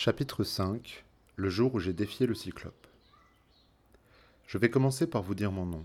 Chapitre 0.00 0.44
5 0.44 1.04
Le 1.34 1.50
jour 1.50 1.74
où 1.74 1.80
j'ai 1.80 1.92
défié 1.92 2.28
le 2.28 2.34
cyclope. 2.36 2.86
Je 4.46 4.56
vais 4.56 4.70
commencer 4.70 5.08
par 5.08 5.24
vous 5.24 5.34
dire 5.34 5.50
mon 5.50 5.66
nom. 5.66 5.84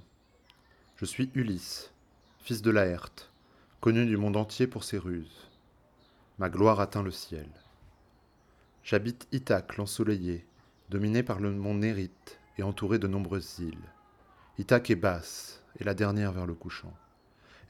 Je 0.97 1.05
suis 1.05 1.32
Ulysse, 1.33 1.92
fils 2.37 2.61
de 2.61 2.69
Laerte, 2.69 3.31
connu 3.81 4.05
du 4.05 4.15
monde 4.15 4.37
entier 4.37 4.67
pour 4.67 4.83
ses 4.83 4.99
ruses. 4.99 5.49
Ma 6.37 6.51
gloire 6.51 6.79
atteint 6.79 7.01
le 7.01 7.09
ciel. 7.09 7.49
J'habite 8.84 9.27
Ithaque, 9.31 9.78
l'ensoleillé, 9.78 10.45
dominé 10.91 11.23
par 11.23 11.39
le 11.39 11.52
mont 11.52 11.73
Nérite 11.73 12.38
et 12.59 12.61
entouré 12.61 13.00
de 13.00 13.07
nombreuses 13.07 13.57
îles. 13.57 13.89
Ithaque 14.59 14.91
est 14.91 14.95
basse, 14.95 15.64
et 15.80 15.84
la 15.84 15.95
dernière 15.95 16.34
vers 16.34 16.45
le 16.45 16.54
couchant. 16.54 16.93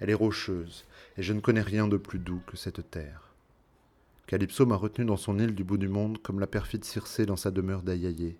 Elle 0.02 0.10
est 0.10 0.14
rocheuse, 0.14 0.84
et 1.16 1.24
je 1.24 1.32
ne 1.32 1.40
connais 1.40 1.62
rien 1.62 1.88
de 1.88 1.96
plus 1.96 2.20
doux 2.20 2.42
que 2.46 2.58
cette 2.58 2.92
terre. 2.92 3.33
Calypso 4.28 4.66
m'a 4.66 4.76
retenu 4.76 5.06
dans 5.06 5.18
son 5.18 5.38
île 5.38 5.54
du 5.54 5.64
bout 5.64 5.78
du 5.78 5.90
monde 5.90 6.22
comme 6.22 6.40
la 6.40 6.48
perfide 6.48 6.86
Circé 6.86 7.26
dans 7.26 7.36
sa 7.36 7.52
demeure 7.52 7.84
d'Aïaïé. 7.84 8.38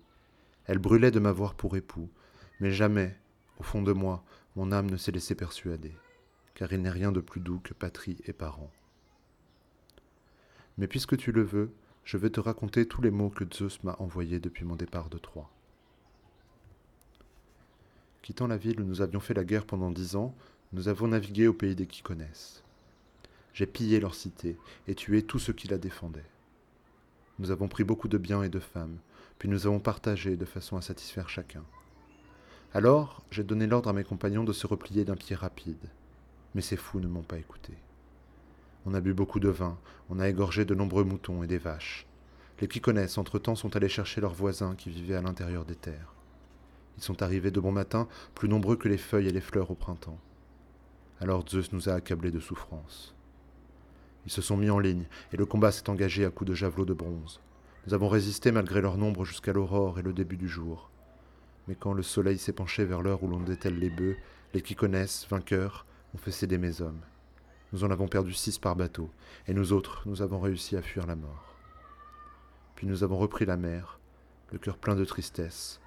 Elle 0.64 0.78
brûlait 0.78 1.10
de 1.10 1.20
m'avoir 1.20 1.54
pour 1.54 1.76
époux, 1.76 2.08
mais 2.58 2.72
jamais, 2.72 3.16
au 3.58 3.62
fond 3.62 3.82
de 3.82 3.92
moi, 3.92 4.24
mon 4.56 4.72
âme 4.72 4.90
ne 4.90 4.96
s'est 4.96 5.12
laissée 5.12 5.34
persuader, 5.34 5.92
car 6.54 6.72
il 6.72 6.80
n'est 6.80 6.90
rien 6.90 7.12
de 7.12 7.20
plus 7.20 7.40
doux 7.40 7.60
que 7.60 7.74
patrie 7.74 8.16
et 8.24 8.32
parents. 8.32 8.72
Mais 10.78 10.88
puisque 10.88 11.16
tu 11.18 11.32
le 11.32 11.42
veux, 11.42 11.72
je 12.04 12.16
vais 12.16 12.30
te 12.30 12.40
raconter 12.40 12.86
tous 12.86 13.02
les 13.02 13.10
mots 13.10 13.30
que 13.30 13.44
Zeus 13.52 13.82
m'a 13.84 13.96
envoyés 13.98 14.40
depuis 14.40 14.64
mon 14.64 14.76
départ 14.76 15.10
de 15.10 15.18
Troie. 15.18 15.50
Quittant 18.22 18.46
la 18.46 18.56
ville 18.56 18.80
où 18.80 18.84
nous 18.84 19.02
avions 19.02 19.20
fait 19.20 19.34
la 19.34 19.44
guerre 19.44 19.66
pendant 19.66 19.90
dix 19.90 20.16
ans, 20.16 20.34
nous 20.72 20.88
avons 20.88 21.08
navigué 21.08 21.46
au 21.46 21.52
pays 21.52 21.74
des 21.74 21.86
qui 21.86 22.02
connaissent. 22.02 22.63
J'ai 23.54 23.66
pillé 23.66 24.00
leur 24.00 24.16
cité 24.16 24.58
et 24.88 24.96
tué 24.96 25.22
tous 25.22 25.38
ceux 25.38 25.52
qui 25.52 25.68
la 25.68 25.78
défendaient. 25.78 26.28
Nous 27.38 27.52
avons 27.52 27.68
pris 27.68 27.84
beaucoup 27.84 28.08
de 28.08 28.18
biens 28.18 28.42
et 28.42 28.48
de 28.48 28.58
femmes, 28.58 28.98
puis 29.38 29.48
nous 29.48 29.66
avons 29.66 29.78
partagé 29.78 30.36
de 30.36 30.44
façon 30.44 30.76
à 30.76 30.82
satisfaire 30.82 31.28
chacun. 31.28 31.62
Alors, 32.72 33.22
j'ai 33.30 33.44
donné 33.44 33.68
l'ordre 33.68 33.90
à 33.90 33.92
mes 33.92 34.02
compagnons 34.02 34.42
de 34.42 34.52
se 34.52 34.66
replier 34.66 35.04
d'un 35.04 35.14
pied 35.14 35.36
rapide. 35.36 35.88
Mais 36.56 36.62
ces 36.62 36.76
fous 36.76 36.98
ne 36.98 37.06
m'ont 37.06 37.22
pas 37.22 37.38
écouté. 37.38 37.72
On 38.86 38.94
a 38.94 39.00
bu 39.00 39.14
beaucoup 39.14 39.38
de 39.38 39.48
vin, 39.48 39.78
on 40.10 40.18
a 40.18 40.28
égorgé 40.28 40.64
de 40.64 40.74
nombreux 40.74 41.04
moutons 41.04 41.44
et 41.44 41.46
des 41.46 41.58
vaches. 41.58 42.06
Les 42.60 42.66
qui 42.66 42.80
connaissent, 42.80 43.18
entre-temps, 43.18 43.54
sont 43.54 43.76
allés 43.76 43.88
chercher 43.88 44.20
leurs 44.20 44.34
voisins 44.34 44.74
qui 44.74 44.90
vivaient 44.90 45.14
à 45.14 45.22
l'intérieur 45.22 45.64
des 45.64 45.76
terres. 45.76 46.12
Ils 46.96 47.04
sont 47.04 47.22
arrivés 47.22 47.52
de 47.52 47.60
bon 47.60 47.72
matin, 47.72 48.08
plus 48.34 48.48
nombreux 48.48 48.76
que 48.76 48.88
les 48.88 48.98
feuilles 48.98 49.28
et 49.28 49.32
les 49.32 49.40
fleurs 49.40 49.70
au 49.70 49.74
printemps. 49.74 50.18
Alors 51.20 51.48
Zeus 51.48 51.72
nous 51.72 51.88
a 51.88 51.94
accablés 51.94 52.32
de 52.32 52.40
souffrance. 52.40 53.14
Ils 54.26 54.32
se 54.32 54.42
sont 54.42 54.56
mis 54.56 54.70
en 54.70 54.78
ligne, 54.78 55.06
et 55.32 55.36
le 55.36 55.46
combat 55.46 55.72
s'est 55.72 55.90
engagé 55.90 56.24
à 56.24 56.30
coups 56.30 56.50
de 56.50 56.54
javelots 56.54 56.84
de 56.84 56.94
bronze. 56.94 57.40
Nous 57.86 57.94
avons 57.94 58.08
résisté 58.08 58.52
malgré 58.52 58.80
leur 58.80 58.96
nombre 58.96 59.24
jusqu'à 59.24 59.52
l'aurore 59.52 59.98
et 59.98 60.02
le 60.02 60.12
début 60.12 60.36
du 60.36 60.48
jour. 60.48 60.90
Mais 61.68 61.74
quand 61.74 61.92
le 61.92 62.02
soleil 62.02 62.38
s'est 62.38 62.52
penché 62.52 62.84
vers 62.84 63.02
l'heure 63.02 63.22
où 63.22 63.28
l'on 63.28 63.40
dételle 63.40 63.78
les 63.78 63.90
bœufs, 63.90 64.16
les 64.54 64.62
qui 64.62 64.74
connaissent, 64.74 65.26
vainqueurs, 65.28 65.84
ont 66.14 66.18
fait 66.18 66.30
céder 66.30 66.58
mes 66.58 66.80
hommes. 66.80 67.00
Nous 67.72 67.84
en 67.84 67.90
avons 67.90 68.08
perdu 68.08 68.32
six 68.32 68.58
par 68.58 68.76
bateau, 68.76 69.10
et 69.48 69.54
nous 69.54 69.72
autres, 69.72 70.02
nous 70.06 70.22
avons 70.22 70.40
réussi 70.40 70.76
à 70.76 70.82
fuir 70.82 71.06
la 71.06 71.16
mort. 71.16 71.56
Puis 72.76 72.86
nous 72.86 73.02
avons 73.02 73.18
repris 73.18 73.44
la 73.44 73.56
mer, 73.56 73.98
le 74.52 74.58
cœur 74.58 74.78
plein 74.78 74.94
de 74.94 75.04
tristesse, 75.04 75.80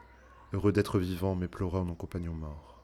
heureux 0.53 0.71
d'être 0.71 0.99
vivants 0.99 1.35
mais 1.35 1.47
pleurant 1.47 1.85
nos 1.85 1.95
compagnons 1.95 2.33
morts. 2.33 2.83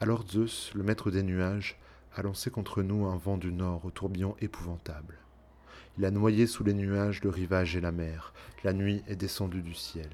Alors 0.00 0.24
Zeus, 0.28 0.72
le 0.74 0.84
maître 0.84 1.10
des 1.10 1.22
nuages, 1.22 1.78
a 2.18 2.22
lancé 2.22 2.50
contre 2.50 2.82
nous 2.82 3.06
un 3.06 3.16
vent 3.16 3.38
du 3.38 3.52
nord 3.52 3.84
au 3.84 3.92
tourbillon 3.92 4.34
épouvantable. 4.40 5.14
Il 5.96 6.04
a 6.04 6.10
noyé 6.10 6.48
sous 6.48 6.64
les 6.64 6.74
nuages 6.74 7.22
le 7.22 7.30
rivage 7.30 7.76
et 7.76 7.80
la 7.80 7.92
mer. 7.92 8.34
La 8.64 8.72
nuit 8.72 9.04
est 9.06 9.14
descendue 9.14 9.62
du 9.62 9.74
ciel. 9.74 10.10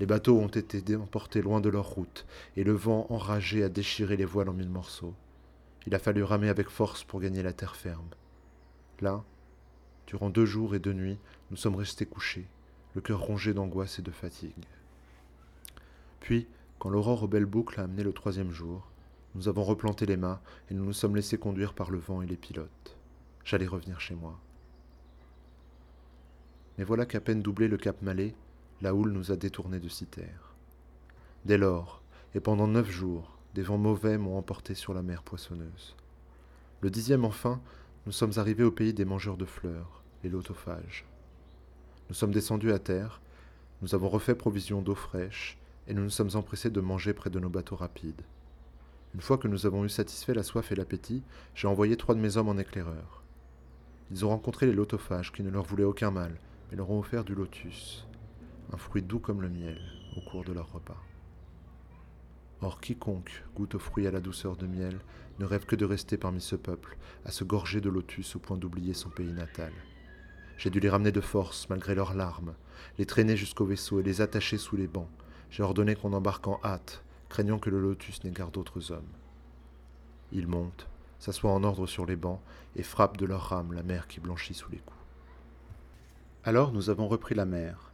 Les 0.00 0.06
bateaux 0.06 0.38
ont 0.38 0.48
été 0.48 0.96
emportés 0.96 1.42
loin 1.42 1.60
de 1.60 1.68
leur 1.68 1.84
route, 1.84 2.24
et 2.56 2.64
le 2.64 2.72
vent 2.72 3.06
enragé 3.10 3.62
a 3.62 3.68
déchiré 3.68 4.16
les 4.16 4.24
voiles 4.24 4.48
en 4.48 4.54
mille 4.54 4.70
morceaux. 4.70 5.14
Il 5.86 5.94
a 5.94 5.98
fallu 5.98 6.22
ramer 6.22 6.48
avec 6.48 6.70
force 6.70 7.04
pour 7.04 7.20
gagner 7.20 7.42
la 7.42 7.52
terre 7.52 7.76
ferme. 7.76 8.08
Là, 9.02 9.22
durant 10.06 10.30
deux 10.30 10.46
jours 10.46 10.74
et 10.74 10.78
deux 10.78 10.94
nuits, 10.94 11.18
nous 11.50 11.58
sommes 11.58 11.76
restés 11.76 12.06
couchés, 12.06 12.46
le 12.94 13.02
cœur 13.02 13.20
rongé 13.20 13.52
d'angoisse 13.52 13.98
et 13.98 14.02
de 14.02 14.10
fatigue. 14.10 14.64
Puis, 16.20 16.46
quand 16.78 16.88
l'aurore 16.88 17.24
aux 17.24 17.28
belles 17.28 17.44
boucles 17.44 17.78
a 17.78 17.84
amené 17.84 18.02
le 18.02 18.14
troisième 18.14 18.52
jour, 18.52 18.88
nous 19.34 19.48
avons 19.48 19.64
replanté 19.64 20.06
les 20.06 20.16
mâts 20.16 20.40
et 20.70 20.74
nous 20.74 20.84
nous 20.84 20.92
sommes 20.92 21.16
laissés 21.16 21.38
conduire 21.38 21.74
par 21.74 21.90
le 21.90 21.98
vent 21.98 22.22
et 22.22 22.26
les 22.26 22.36
pilotes. 22.36 22.96
J'allais 23.44 23.66
revenir 23.66 24.00
chez 24.00 24.14
moi. 24.14 24.38
Mais 26.78 26.84
voilà 26.84 27.06
qu'à 27.06 27.20
peine 27.20 27.42
doublé 27.42 27.68
le 27.68 27.76
cap 27.76 28.00
Malais, 28.02 28.34
la 28.80 28.94
houle 28.94 29.12
nous 29.12 29.32
a 29.32 29.36
détournés 29.36 29.80
de 29.80 29.88
Citerre. 29.88 30.54
Dès 31.44 31.58
lors, 31.58 32.02
et 32.34 32.40
pendant 32.40 32.66
neuf 32.66 32.90
jours, 32.90 33.36
des 33.54 33.62
vents 33.62 33.78
mauvais 33.78 34.18
m'ont 34.18 34.38
emporté 34.38 34.74
sur 34.74 34.94
la 34.94 35.02
mer 35.02 35.22
poissonneuse. 35.22 35.94
Le 36.80 36.90
dixième 36.90 37.24
enfin, 37.24 37.60
nous 38.06 38.12
sommes 38.12 38.32
arrivés 38.36 38.64
au 38.64 38.70
pays 38.70 38.92
des 38.92 39.04
mangeurs 39.04 39.36
de 39.36 39.44
fleurs, 39.44 40.02
les 40.22 40.30
lotophages. 40.30 41.04
Nous 42.08 42.14
sommes 42.14 42.32
descendus 42.32 42.72
à 42.72 42.78
terre, 42.78 43.20
nous 43.82 43.94
avons 43.94 44.08
refait 44.08 44.34
provision 44.34 44.82
d'eau 44.82 44.94
fraîche, 44.94 45.58
et 45.86 45.94
nous 45.94 46.02
nous 46.02 46.10
sommes 46.10 46.34
empressés 46.34 46.70
de 46.70 46.80
manger 46.80 47.14
près 47.14 47.30
de 47.30 47.38
nos 47.38 47.48
bateaux 47.48 47.76
rapides. 47.76 48.22
Une 49.14 49.20
fois 49.20 49.38
que 49.38 49.46
nous 49.46 49.64
avons 49.64 49.84
eu 49.84 49.88
satisfait 49.88 50.34
la 50.34 50.42
soif 50.42 50.72
et 50.72 50.74
l'appétit, 50.74 51.22
j'ai 51.54 51.68
envoyé 51.68 51.96
trois 51.96 52.16
de 52.16 52.20
mes 52.20 52.36
hommes 52.36 52.48
en 52.48 52.58
éclaireur. 52.58 53.22
Ils 54.10 54.24
ont 54.24 54.30
rencontré 54.30 54.66
les 54.66 54.72
lotophages 54.72 55.30
qui 55.30 55.44
ne 55.44 55.50
leur 55.50 55.64
voulaient 55.64 55.84
aucun 55.84 56.10
mal, 56.10 56.34
mais 56.70 56.76
leur 56.76 56.90
ont 56.90 56.98
offert 56.98 57.22
du 57.22 57.34
lotus, 57.34 58.08
un 58.72 58.76
fruit 58.76 59.02
doux 59.02 59.20
comme 59.20 59.40
le 59.40 59.48
miel, 59.48 59.80
au 60.16 60.20
cours 60.28 60.44
de 60.44 60.52
leur 60.52 60.72
repas. 60.72 61.00
Or 62.60 62.80
quiconque 62.80 63.44
goûte 63.54 63.76
au 63.76 63.78
fruit 63.78 64.06
à 64.08 64.10
la 64.10 64.20
douceur 64.20 64.56
de 64.56 64.66
miel 64.66 64.98
ne 65.38 65.44
rêve 65.44 65.64
que 65.64 65.76
de 65.76 65.84
rester 65.84 66.16
parmi 66.16 66.40
ce 66.40 66.56
peuple, 66.56 66.96
à 67.24 67.30
se 67.30 67.44
gorger 67.44 67.80
de 67.80 67.90
lotus 67.90 68.34
au 68.34 68.40
point 68.40 68.56
d'oublier 68.56 68.94
son 68.94 69.10
pays 69.10 69.32
natal. 69.32 69.72
J'ai 70.58 70.70
dû 70.70 70.80
les 70.80 70.88
ramener 70.88 71.12
de 71.12 71.20
force, 71.20 71.68
malgré 71.68 71.94
leurs 71.94 72.14
larmes, 72.14 72.54
les 72.98 73.06
traîner 73.06 73.36
jusqu'au 73.36 73.64
vaisseau 73.64 74.00
et 74.00 74.04
les 74.04 74.20
attacher 74.20 74.58
sous 74.58 74.76
les 74.76 74.86
bancs. 74.88 75.08
J'ai 75.50 75.62
ordonné 75.62 75.94
qu'on 75.94 76.12
embarque 76.12 76.46
en 76.48 76.60
hâte, 76.64 77.04
craignant 77.34 77.58
que 77.58 77.68
le 77.68 77.80
lotus 77.80 78.22
n'égare 78.22 78.52
d'autres 78.52 78.92
hommes. 78.92 79.10
Ils 80.30 80.46
montent, 80.46 80.86
s'assoient 81.18 81.50
en 81.50 81.64
ordre 81.64 81.88
sur 81.88 82.06
les 82.06 82.14
bancs 82.14 82.38
et 82.76 82.84
frappent 82.84 83.16
de 83.16 83.26
leurs 83.26 83.48
rames 83.48 83.72
la 83.72 83.82
mer 83.82 84.06
qui 84.06 84.20
blanchit 84.20 84.54
sous 84.54 84.70
les 84.70 84.78
coups. 84.78 85.00
Alors 86.44 86.70
nous 86.70 86.90
avons 86.90 87.08
repris 87.08 87.34
la 87.34 87.44
mer, 87.44 87.92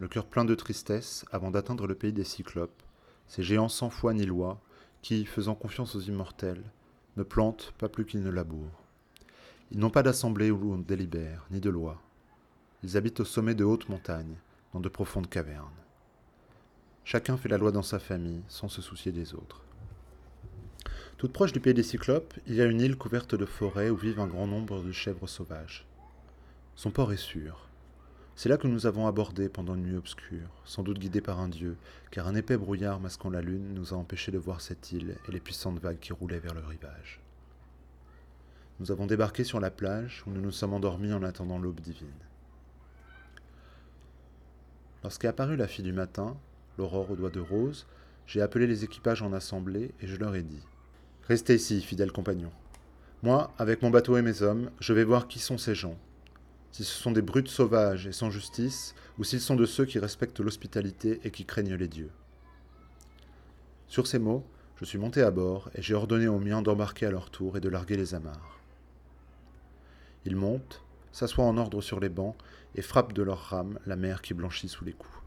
le 0.00 0.08
cœur 0.08 0.24
plein 0.24 0.46
de 0.46 0.54
tristesse 0.54 1.26
avant 1.32 1.50
d'atteindre 1.50 1.86
le 1.86 1.94
pays 1.94 2.14
des 2.14 2.24
Cyclopes, 2.24 2.82
ces 3.26 3.42
géants 3.42 3.68
sans 3.68 3.90
foi 3.90 4.14
ni 4.14 4.24
loi, 4.24 4.58
qui, 5.02 5.26
faisant 5.26 5.54
confiance 5.54 5.94
aux 5.94 6.00
immortels, 6.00 6.64
ne 7.18 7.24
plantent 7.24 7.74
pas 7.76 7.90
plus 7.90 8.06
qu'ils 8.06 8.22
ne 8.22 8.30
labourent. 8.30 8.84
Ils 9.70 9.80
n'ont 9.80 9.90
pas 9.90 10.02
d'assemblée 10.02 10.50
où 10.50 10.56
l'on 10.56 10.78
délibère, 10.78 11.44
ni 11.50 11.60
de 11.60 11.68
loi. 11.68 12.00
Ils 12.82 12.96
habitent 12.96 13.20
au 13.20 13.26
sommet 13.26 13.54
de 13.54 13.64
hautes 13.64 13.90
montagnes, 13.90 14.38
dans 14.72 14.80
de 14.80 14.88
profondes 14.88 15.28
cavernes. 15.28 15.68
Chacun 17.10 17.38
fait 17.38 17.48
la 17.48 17.56
loi 17.56 17.72
dans 17.72 17.80
sa 17.80 17.98
famille, 17.98 18.42
sans 18.48 18.68
se 18.68 18.82
soucier 18.82 19.12
des 19.12 19.32
autres. 19.32 19.62
Toute 21.16 21.32
proche 21.32 21.54
du 21.54 21.58
pays 21.58 21.72
des 21.72 21.82
Cyclopes, 21.82 22.34
il 22.46 22.54
y 22.54 22.60
a 22.60 22.66
une 22.66 22.82
île 22.82 22.98
couverte 22.98 23.34
de 23.34 23.46
forêts 23.46 23.88
où 23.88 23.96
vivent 23.96 24.20
un 24.20 24.26
grand 24.26 24.46
nombre 24.46 24.82
de 24.82 24.92
chèvres 24.92 25.26
sauvages. 25.26 25.86
Son 26.76 26.90
port 26.90 27.10
est 27.10 27.16
sûr. 27.16 27.66
C'est 28.36 28.50
là 28.50 28.58
que 28.58 28.68
nous 28.68 28.84
avons 28.84 29.06
abordé 29.06 29.48
pendant 29.48 29.74
une 29.74 29.84
nuit 29.84 29.96
obscure, 29.96 30.50
sans 30.66 30.82
doute 30.82 30.98
guidés 30.98 31.22
par 31.22 31.40
un 31.40 31.48
dieu, 31.48 31.78
car 32.10 32.28
un 32.28 32.34
épais 32.34 32.58
brouillard 32.58 33.00
masquant 33.00 33.30
la 33.30 33.40
lune 33.40 33.72
nous 33.72 33.94
a 33.94 33.96
empêchés 33.96 34.30
de 34.30 34.36
voir 34.36 34.60
cette 34.60 34.92
île 34.92 35.16
et 35.26 35.32
les 35.32 35.40
puissantes 35.40 35.80
vagues 35.80 36.00
qui 36.00 36.12
roulaient 36.12 36.40
vers 36.40 36.52
le 36.52 36.60
rivage. 36.60 37.22
Nous 38.80 38.92
avons 38.92 39.06
débarqué 39.06 39.44
sur 39.44 39.60
la 39.60 39.70
plage 39.70 40.24
où 40.26 40.30
nous 40.30 40.42
nous 40.42 40.52
sommes 40.52 40.74
endormis 40.74 41.14
en 41.14 41.22
attendant 41.22 41.58
l'aube 41.58 41.80
divine. 41.80 42.12
Lorsqu'est 45.02 45.28
apparue 45.28 45.56
la 45.56 45.68
fille 45.68 45.86
du 45.86 45.94
matin, 45.94 46.36
l'aurore 46.78 47.10
aux 47.10 47.16
doigts 47.16 47.30
de 47.30 47.40
rose, 47.40 47.86
j'ai 48.26 48.40
appelé 48.40 48.66
les 48.66 48.84
équipages 48.84 49.22
en 49.22 49.32
assemblée 49.32 49.90
et 50.00 50.06
je 50.06 50.16
leur 50.16 50.34
ai 50.34 50.42
dit 50.42 50.62
Restez 51.26 51.56
ici, 51.56 51.82
fidèles 51.82 52.12
compagnons. 52.12 52.52
Moi, 53.22 53.52
avec 53.58 53.82
mon 53.82 53.90
bateau 53.90 54.16
et 54.16 54.22
mes 54.22 54.42
hommes, 54.42 54.70
je 54.80 54.92
vais 54.92 55.04
voir 55.04 55.28
qui 55.28 55.40
sont 55.40 55.58
ces 55.58 55.74
gens. 55.74 55.98
Si 56.72 56.84
ce 56.84 56.94
sont 56.94 57.10
des 57.10 57.22
brutes 57.22 57.48
sauvages 57.48 58.06
et 58.06 58.12
sans 58.12 58.30
justice, 58.30 58.94
ou 59.18 59.24
s'ils 59.24 59.40
sont 59.40 59.56
de 59.56 59.66
ceux 59.66 59.84
qui 59.84 59.98
respectent 59.98 60.40
l'hospitalité 60.40 61.20
et 61.24 61.30
qui 61.30 61.44
craignent 61.44 61.74
les 61.74 61.88
dieux. 61.88 62.10
Sur 63.88 64.06
ces 64.06 64.18
mots, 64.18 64.46
je 64.76 64.84
suis 64.84 64.98
monté 64.98 65.22
à 65.22 65.30
bord 65.30 65.70
et 65.74 65.82
j'ai 65.82 65.94
ordonné 65.94 66.28
aux 66.28 66.38
miens 66.38 66.62
d'embarquer 66.62 67.06
à 67.06 67.10
leur 67.10 67.30
tour 67.30 67.56
et 67.56 67.60
de 67.60 67.68
larguer 67.68 67.96
les 67.96 68.14
amarres. 68.14 68.60
Ils 70.24 70.36
montent, 70.36 70.82
s'assoient 71.10 71.44
en 71.44 71.56
ordre 71.56 71.80
sur 71.80 71.98
les 71.98 72.10
bancs 72.10 72.36
et 72.76 72.82
frappent 72.82 73.14
de 73.14 73.22
leurs 73.22 73.40
rames 73.50 73.78
la 73.86 73.96
mer 73.96 74.22
qui 74.22 74.34
blanchit 74.34 74.68
sous 74.68 74.84
les 74.84 74.92
coups. 74.92 75.17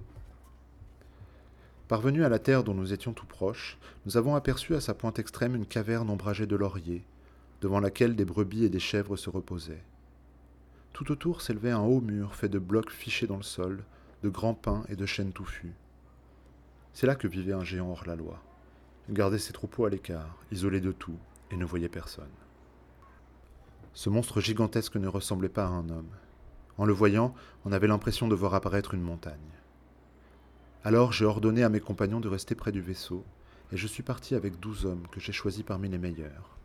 Parvenus 1.91 2.23
à 2.23 2.29
la 2.29 2.39
terre 2.39 2.63
dont 2.63 2.73
nous 2.73 2.93
étions 2.93 3.11
tout 3.11 3.25
proches, 3.25 3.77
nous 4.05 4.15
avons 4.15 4.33
aperçu 4.33 4.75
à 4.75 4.79
sa 4.79 4.93
pointe 4.93 5.19
extrême 5.19 5.57
une 5.57 5.65
caverne 5.65 6.09
ombragée 6.09 6.47
de 6.47 6.55
lauriers, 6.55 7.03
devant 7.59 7.81
laquelle 7.81 8.15
des 8.15 8.23
brebis 8.23 8.63
et 8.63 8.69
des 8.69 8.79
chèvres 8.79 9.17
se 9.17 9.29
reposaient. 9.29 9.83
Tout 10.93 11.11
autour 11.11 11.41
s'élevait 11.41 11.71
un 11.71 11.81
haut 11.81 11.99
mur 11.99 12.33
fait 12.33 12.47
de 12.47 12.59
blocs 12.59 12.91
fichés 12.91 13.27
dans 13.27 13.35
le 13.35 13.43
sol, 13.43 13.83
de 14.23 14.29
grands 14.29 14.53
pins 14.53 14.85
et 14.87 14.95
de 14.95 15.05
chênes 15.05 15.33
touffus. 15.33 15.73
C'est 16.93 17.07
là 17.07 17.15
que 17.15 17.27
vivait 17.27 17.51
un 17.51 17.65
géant 17.65 17.89
hors 17.91 18.07
la 18.07 18.15
loi. 18.15 18.41
Il 19.09 19.13
gardait 19.13 19.37
ses 19.37 19.51
troupeaux 19.51 19.83
à 19.83 19.89
l'écart, 19.89 20.37
isolé 20.49 20.79
de 20.79 20.93
tout, 20.93 21.17
et 21.51 21.57
ne 21.57 21.65
voyait 21.65 21.89
personne. 21.89 22.23
Ce 23.93 24.09
monstre 24.09 24.39
gigantesque 24.39 24.95
ne 24.95 25.09
ressemblait 25.09 25.49
pas 25.49 25.65
à 25.65 25.71
un 25.71 25.89
homme. 25.89 26.15
En 26.77 26.85
le 26.85 26.93
voyant, 26.93 27.35
on 27.65 27.73
avait 27.73 27.87
l'impression 27.87 28.29
de 28.29 28.35
voir 28.35 28.53
apparaître 28.53 28.93
une 28.93 29.01
montagne. 29.01 29.35
Alors 30.83 31.13
j'ai 31.13 31.25
ordonné 31.25 31.63
à 31.63 31.69
mes 31.69 31.79
compagnons 31.79 32.19
de 32.19 32.27
rester 32.27 32.55
près 32.55 32.71
du 32.71 32.81
vaisseau, 32.81 33.23
et 33.71 33.77
je 33.77 33.85
suis 33.85 34.01
parti 34.01 34.33
avec 34.33 34.59
douze 34.59 34.87
hommes 34.87 35.05
que 35.11 35.19
j'ai 35.19 35.31
choisis 35.31 35.61
parmi 35.61 35.87
les 35.89 35.99
meilleurs. 35.99 36.57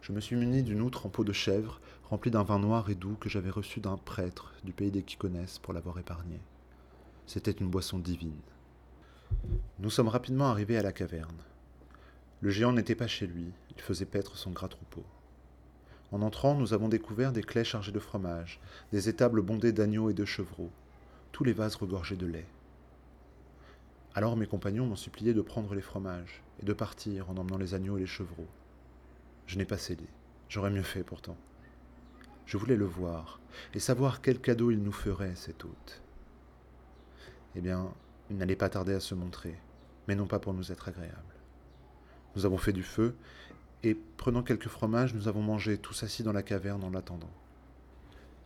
Je 0.00 0.12
me 0.12 0.20
suis 0.20 0.36
muni 0.36 0.62
d'une 0.62 0.80
outre 0.80 1.04
en 1.04 1.10
peau 1.10 1.22
de 1.22 1.32
chèvre, 1.34 1.82
remplie 2.08 2.30
d'un 2.30 2.44
vin 2.44 2.58
noir 2.58 2.88
et 2.88 2.94
doux 2.94 3.16
que 3.20 3.28
j'avais 3.28 3.50
reçu 3.50 3.80
d'un 3.80 3.98
prêtre 3.98 4.54
du 4.64 4.72
pays 4.72 4.90
des 4.90 5.02
Kikonès 5.02 5.58
pour 5.58 5.74
l'avoir 5.74 5.98
épargné. 5.98 6.40
C'était 7.26 7.50
une 7.50 7.68
boisson 7.68 7.98
divine. 7.98 8.40
Nous 9.80 9.90
sommes 9.90 10.08
rapidement 10.08 10.48
arrivés 10.48 10.78
à 10.78 10.82
la 10.82 10.92
caverne. 10.92 11.42
Le 12.40 12.48
géant 12.48 12.72
n'était 12.72 12.94
pas 12.94 13.06
chez 13.06 13.26
lui, 13.26 13.52
il 13.76 13.82
faisait 13.82 14.06
paître 14.06 14.38
son 14.38 14.50
gras 14.50 14.68
troupeau. 14.68 15.04
En 16.10 16.22
entrant, 16.22 16.54
nous 16.54 16.72
avons 16.72 16.88
découvert 16.88 17.32
des 17.32 17.42
claies 17.42 17.64
chargées 17.64 17.92
de 17.92 17.98
fromage, 17.98 18.60
des 18.92 19.10
étables 19.10 19.42
bondées 19.42 19.72
d'agneaux 19.72 20.08
et 20.08 20.14
de 20.14 20.24
chevreaux, 20.24 20.70
tous 21.32 21.44
les 21.44 21.52
vases 21.52 21.76
regorgés 21.76 22.16
de 22.16 22.26
lait. 22.26 22.46
Alors 24.16 24.36
mes 24.36 24.46
compagnons 24.46 24.86
m'ont 24.86 24.96
supplié 24.96 25.34
de 25.34 25.42
prendre 25.42 25.74
les 25.74 25.80
fromages 25.80 26.42
et 26.62 26.64
de 26.64 26.72
partir 26.72 27.30
en 27.30 27.36
emmenant 27.36 27.58
les 27.58 27.74
agneaux 27.74 27.96
et 27.96 28.00
les 28.00 28.06
chevreaux. 28.06 28.46
Je 29.46 29.58
n'ai 29.58 29.64
pas 29.64 29.76
cédé, 29.76 30.06
j'aurais 30.48 30.70
mieux 30.70 30.82
fait 30.82 31.02
pourtant. 31.02 31.36
Je 32.46 32.56
voulais 32.56 32.76
le 32.76 32.84
voir 32.84 33.40
et 33.74 33.80
savoir 33.80 34.20
quel 34.20 34.40
cadeau 34.40 34.70
il 34.70 34.82
nous 34.82 34.92
ferait, 34.92 35.34
cet 35.34 35.64
hôte. 35.64 36.02
Eh 37.56 37.60
bien, 37.60 37.92
il 38.30 38.36
n'allait 38.36 38.56
pas 38.56 38.68
tarder 38.68 38.94
à 38.94 39.00
se 39.00 39.14
montrer, 39.14 39.58
mais 40.06 40.14
non 40.14 40.26
pas 40.26 40.38
pour 40.38 40.54
nous 40.54 40.70
être 40.70 40.88
agréable. 40.88 41.34
Nous 42.36 42.46
avons 42.46 42.58
fait 42.58 42.72
du 42.72 42.82
feu, 42.82 43.14
et 43.82 43.94
prenant 44.16 44.42
quelques 44.42 44.68
fromages, 44.68 45.14
nous 45.14 45.28
avons 45.28 45.42
mangé 45.42 45.78
tous 45.78 46.02
assis 46.02 46.22
dans 46.22 46.32
la 46.32 46.42
caverne 46.42 46.84
en 46.84 46.90
l'attendant. 46.90 47.30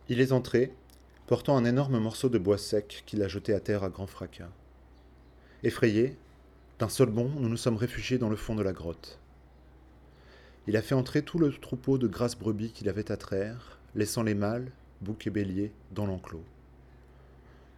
Il 0.09 0.19
est 0.19 0.31
entré, 0.31 0.73
portant 1.27 1.57
un 1.57 1.65
énorme 1.65 1.99
morceau 1.99 2.29
de 2.29 2.37
bois 2.37 2.57
sec 2.57 3.03
qu'il 3.05 3.21
a 3.21 3.27
jeté 3.27 3.53
à 3.53 3.59
terre 3.59 3.83
à 3.83 3.89
grand 3.89 4.07
fracas. 4.07 4.49
Effrayés, 5.61 6.15
d'un 6.79 6.87
seul 6.87 7.09
bond, 7.09 7.29
nous 7.37 7.49
nous 7.49 7.57
sommes 7.57 7.75
réfugiés 7.75 8.17
dans 8.17 8.29
le 8.29 8.37
fond 8.37 8.55
de 8.55 8.63
la 8.63 8.71
grotte. 8.71 9.19
Il 10.67 10.77
a 10.77 10.81
fait 10.81 10.95
entrer 10.95 11.21
tout 11.21 11.37
le 11.37 11.51
troupeau 11.51 11.97
de 11.97 12.07
grasses 12.07 12.39
brebis 12.39 12.71
qu'il 12.71 12.87
avait 12.87 13.11
à 13.11 13.17
traire, 13.17 13.77
laissant 13.93 14.23
les 14.23 14.35
mâles, 14.35 14.71
boucs 15.01 15.27
et 15.27 15.29
béliers, 15.29 15.73
dans 15.91 16.05
l'enclos. 16.05 16.45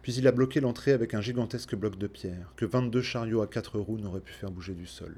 Puis 0.02 0.14
il 0.14 0.28
a 0.28 0.32
bloqué 0.32 0.60
l'entrée 0.60 0.92
avec 0.92 1.12
un 1.14 1.20
gigantesque 1.20 1.74
bloc 1.74 1.98
de 1.98 2.06
pierre, 2.06 2.52
que 2.54 2.64
vingt-deux 2.64 3.02
chariots 3.02 3.42
à 3.42 3.48
quatre 3.48 3.80
roues 3.80 3.98
n'auraient 3.98 4.20
pu 4.20 4.32
faire 4.32 4.52
bouger 4.52 4.74
du 4.74 4.86
sol. 4.86 5.16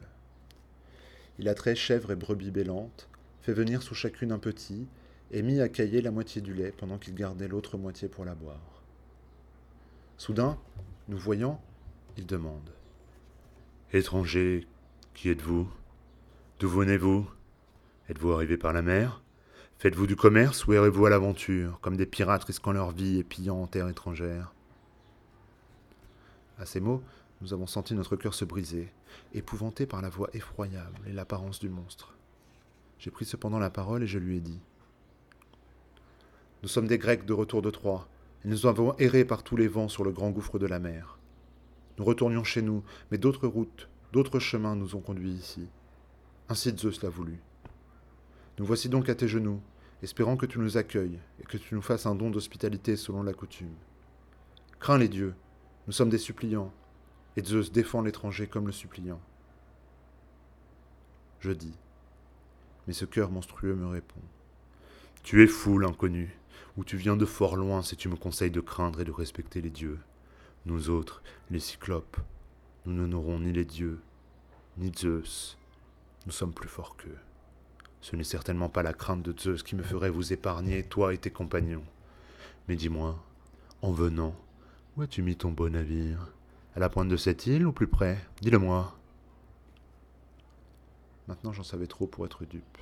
Il 1.38 1.48
a 1.48 1.54
trait 1.54 1.74
chèvres 1.74 2.12
et 2.12 2.16
brebis 2.16 2.50
bêlantes, 2.50 3.08
fait 3.42 3.52
venir 3.52 3.82
sous 3.82 3.94
chacune 3.94 4.32
un 4.32 4.38
petit, 4.38 4.86
et 5.32 5.42
mis 5.42 5.60
à 5.60 5.68
cailler 5.68 6.00
la 6.00 6.10
moitié 6.10 6.40
du 6.40 6.54
lait 6.54 6.72
pendant 6.74 6.96
qu'il 6.96 7.14
gardait 7.14 7.48
l'autre 7.48 7.76
moitié 7.76 8.08
pour 8.08 8.24
la 8.24 8.34
boire. 8.34 8.82
Soudain, 10.16 10.58
nous 11.08 11.18
voyant, 11.18 11.60
il 12.16 12.26
demande. 12.26 12.70
Étranger, 13.92 14.66
qui 15.14 15.30
êtes-vous? 15.30 15.68
D'où 16.58 16.68
venez-vous? 16.68 17.28
Êtes-vous 18.08 18.32
arrivé 18.32 18.56
par 18.56 18.72
la 18.72 18.82
mer? 18.82 19.22
Faites-vous 19.78 20.06
du 20.06 20.16
commerce 20.16 20.66
ou 20.66 20.72
errez-vous 20.72 21.06
à 21.06 21.10
l'aventure, 21.10 21.78
comme 21.80 21.96
des 21.96 22.06
pirates 22.06 22.44
risquant 22.44 22.72
leur 22.72 22.90
vie 22.90 23.18
et 23.18 23.24
pillant 23.24 23.60
en 23.60 23.66
terre 23.66 23.88
étrangère? 23.88 24.52
À 26.58 26.66
ces 26.66 26.80
mots, 26.80 27.02
nous 27.40 27.52
avons 27.52 27.66
senti 27.66 27.94
notre 27.94 28.16
cœur 28.16 28.34
se 28.34 28.44
briser, 28.44 28.90
épouvanté 29.34 29.86
par 29.86 30.00
la 30.00 30.08
voix 30.08 30.30
effroyable 30.32 31.00
et 31.06 31.12
l'apparence 31.12 31.58
du 31.58 31.68
monstre. 31.68 32.14
J'ai 32.98 33.10
pris 33.10 33.24
cependant 33.24 33.58
la 33.58 33.70
parole 33.70 34.02
et 34.02 34.06
je 34.06 34.18
lui 34.18 34.36
ai 34.36 34.40
dit 34.40 34.60
Nous 36.62 36.68
sommes 36.68 36.86
des 36.86 36.98
Grecs 36.98 37.26
de 37.26 37.32
retour 37.32 37.60
de 37.60 37.70
Troie, 37.70 38.08
et 38.44 38.48
nous 38.48 38.66
avons 38.66 38.96
erré 38.98 39.24
par 39.24 39.42
tous 39.42 39.56
les 39.56 39.68
vents 39.68 39.88
sur 39.88 40.04
le 40.04 40.12
grand 40.12 40.30
gouffre 40.30 40.58
de 40.58 40.66
la 40.66 40.78
mer. 40.78 41.18
Nous 41.98 42.04
retournions 42.04 42.44
chez 42.44 42.62
nous, 42.62 42.82
mais 43.10 43.18
d'autres 43.18 43.46
routes, 43.46 43.88
d'autres 44.12 44.38
chemins 44.38 44.76
nous 44.76 44.96
ont 44.96 45.00
conduits 45.00 45.32
ici. 45.32 45.66
Ainsi 46.48 46.76
Zeus 46.76 47.02
l'a 47.02 47.08
voulu. 47.08 47.38
Nous 48.58 48.66
voici 48.66 48.88
donc 48.88 49.08
à 49.08 49.14
tes 49.14 49.28
genoux, 49.28 49.60
espérant 50.02 50.36
que 50.36 50.46
tu 50.46 50.58
nous 50.58 50.76
accueilles 50.76 51.18
et 51.40 51.44
que 51.44 51.56
tu 51.56 51.74
nous 51.74 51.82
fasses 51.82 52.06
un 52.06 52.14
don 52.14 52.30
d'hospitalité 52.30 52.96
selon 52.96 53.22
la 53.22 53.32
coutume. 53.32 53.74
Crains 54.80 54.98
les 54.98 55.08
dieux, 55.08 55.34
nous 55.86 55.92
sommes 55.92 56.10
des 56.10 56.18
suppliants, 56.18 56.72
et 57.36 57.44
Zeus 57.44 57.72
défend 57.72 58.02
l'étranger 58.02 58.46
comme 58.46 58.66
le 58.66 58.72
suppliant. 58.72 59.20
Je 61.40 61.52
dis, 61.52 61.74
mais 62.86 62.92
ce 62.92 63.04
cœur 63.04 63.30
monstrueux 63.30 63.74
me 63.74 63.86
répond. 63.86 64.20
Tu 65.22 65.42
es 65.42 65.46
fou, 65.46 65.78
l'inconnu, 65.78 66.36
ou 66.76 66.84
tu 66.84 66.96
viens 66.96 67.16
de 67.16 67.24
fort 67.24 67.56
loin 67.56 67.82
si 67.82 67.96
tu 67.96 68.08
me 68.08 68.16
conseilles 68.16 68.50
de 68.50 68.60
craindre 68.60 69.00
et 69.00 69.04
de 69.04 69.10
respecter 69.10 69.60
les 69.60 69.70
dieux. 69.70 69.98
Nous 70.66 70.88
autres, 70.88 71.22
les 71.50 71.60
cyclopes, 71.60 72.16
nous 72.86 72.94
n'honorons 72.94 73.38
ni 73.38 73.52
les 73.52 73.66
dieux, 73.66 74.00
ni 74.78 74.90
Zeus. 74.96 75.58
Nous 76.26 76.32
sommes 76.32 76.54
plus 76.54 76.68
forts 76.68 76.96
qu'eux. 76.96 77.18
Ce 78.00 78.16
n'est 78.16 78.24
certainement 78.24 78.70
pas 78.70 78.82
la 78.82 78.94
crainte 78.94 79.22
de 79.22 79.38
Zeus 79.38 79.62
qui 79.62 79.76
me 79.76 79.82
ferait 79.82 80.10
vous 80.10 80.32
épargner, 80.32 80.82
toi 80.82 81.12
et 81.12 81.18
tes 81.18 81.30
compagnons. 81.30 81.84
Mais 82.66 82.76
dis-moi, 82.76 83.22
en 83.82 83.92
venant, 83.92 84.34
où 84.96 85.02
as-tu 85.02 85.22
mis 85.22 85.36
ton 85.36 85.50
beau 85.50 85.68
navire? 85.68 86.30
À 86.74 86.80
la 86.80 86.88
pointe 86.88 87.08
de 87.08 87.16
cette 87.16 87.46
île 87.46 87.66
ou 87.66 87.72
plus 87.72 87.86
près? 87.86 88.18
Dis-le-moi. 88.40 88.96
Maintenant 91.28 91.52
j'en 91.52 91.62
savais 91.62 91.86
trop 91.86 92.06
pour 92.06 92.24
être 92.24 92.44
dupe, 92.44 92.78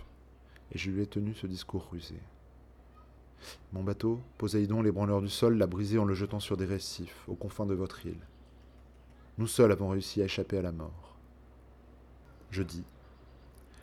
et 0.73 0.79
je 0.79 0.91
lui 0.91 1.03
ai 1.03 1.07
tenu 1.07 1.35
ce 1.35 1.47
discours 1.47 1.89
rusé. 1.91 2.19
Mon 3.73 3.83
bateau, 3.83 4.21
Poséidon, 4.39 4.83
l'ébranleur 4.83 5.21
du 5.21 5.29
sol, 5.29 5.57
l'a 5.57 5.67
brisé 5.67 5.99
en 5.99 6.05
le 6.05 6.15
jetant 6.15 6.41
sur 6.41 6.57
des 6.57 6.65
récifs, 6.65 7.25
aux 7.29 7.35
confins 7.35 7.67
de 7.67 7.75
votre 7.75 8.05
île. 8.07 8.27
Nous 9.39 9.47
seuls 9.47 9.73
avons 9.73 9.89
réussi 9.89 10.21
à 10.21 10.27
échapper 10.27 10.59
à 10.59 10.63
la 10.63 10.73
mort. 10.73 11.17
Je 12.51 12.63
dis, 12.63 12.85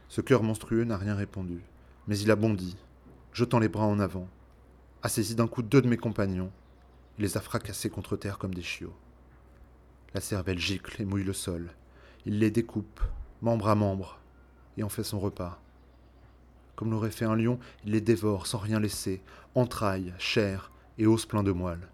ce 0.07 0.21
cœur 0.21 0.44
monstrueux 0.44 0.83
n'a 0.83 0.97
rien 0.97 1.15
répondu, 1.15 1.61
mais 2.07 2.17
il 2.19 2.31
a 2.31 2.35
bondi, 2.35 2.77
jetant 3.33 3.59
les 3.59 3.69
bras 3.69 3.85
en 3.85 4.00
avant, 4.00 4.27
a 5.01 5.09
saisi 5.09 5.35
d'un 5.35 5.47
coup 5.47 5.61
deux 5.61 5.81
de 5.81 5.88
mes 5.88 5.97
compagnons, 5.97 6.51
et 7.17 7.21
les 7.21 7.38
a 7.38 7.41
fracassés 7.41 7.89
contre 7.89 8.18
terre 8.18 8.37
comme 8.37 8.54
des 8.54 8.61
chiots. 8.61 8.95
La 10.13 10.21
cervelle 10.21 10.59
gicle 10.59 11.01
et 11.01 11.06
mouille 11.06 11.23
le 11.23 11.33
sol. 11.33 11.71
Il 12.25 12.39
les 12.39 12.51
découpe, 12.51 13.01
membre 13.42 13.69
à 13.69 13.75
membre, 13.75 14.19
et 14.78 14.83
en 14.83 14.89
fait 14.89 15.04
son 15.04 15.19
repas. 15.19 15.61
Comme 16.80 16.92
l'aurait 16.92 17.12
fait 17.12 17.26
un 17.26 17.36
lion, 17.36 17.59
il 17.83 17.92
les 17.92 18.00
dévore 18.00 18.48
sans 18.48 18.57
rien 18.57 18.80
laisser, 18.80 19.21
entrailles, 19.54 20.14
chair 20.18 20.71
et 20.98 21.07
os 21.07 21.26
pleins 21.26 21.44
de 21.44 21.52
moelle. 21.52 21.90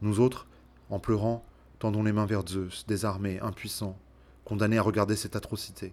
Nous 0.00 0.20
autres, 0.20 0.46
en 0.88 0.98
pleurant, 0.98 1.44
tendons 1.80 2.02
les 2.02 2.14
mains 2.14 2.24
vers 2.24 2.48
Zeus, 2.48 2.86
désarmés, 2.86 3.40
impuissants, 3.40 3.98
condamnés 4.46 4.78
à 4.78 4.82
regarder 4.82 5.16
cette 5.16 5.36
atrocité. 5.36 5.92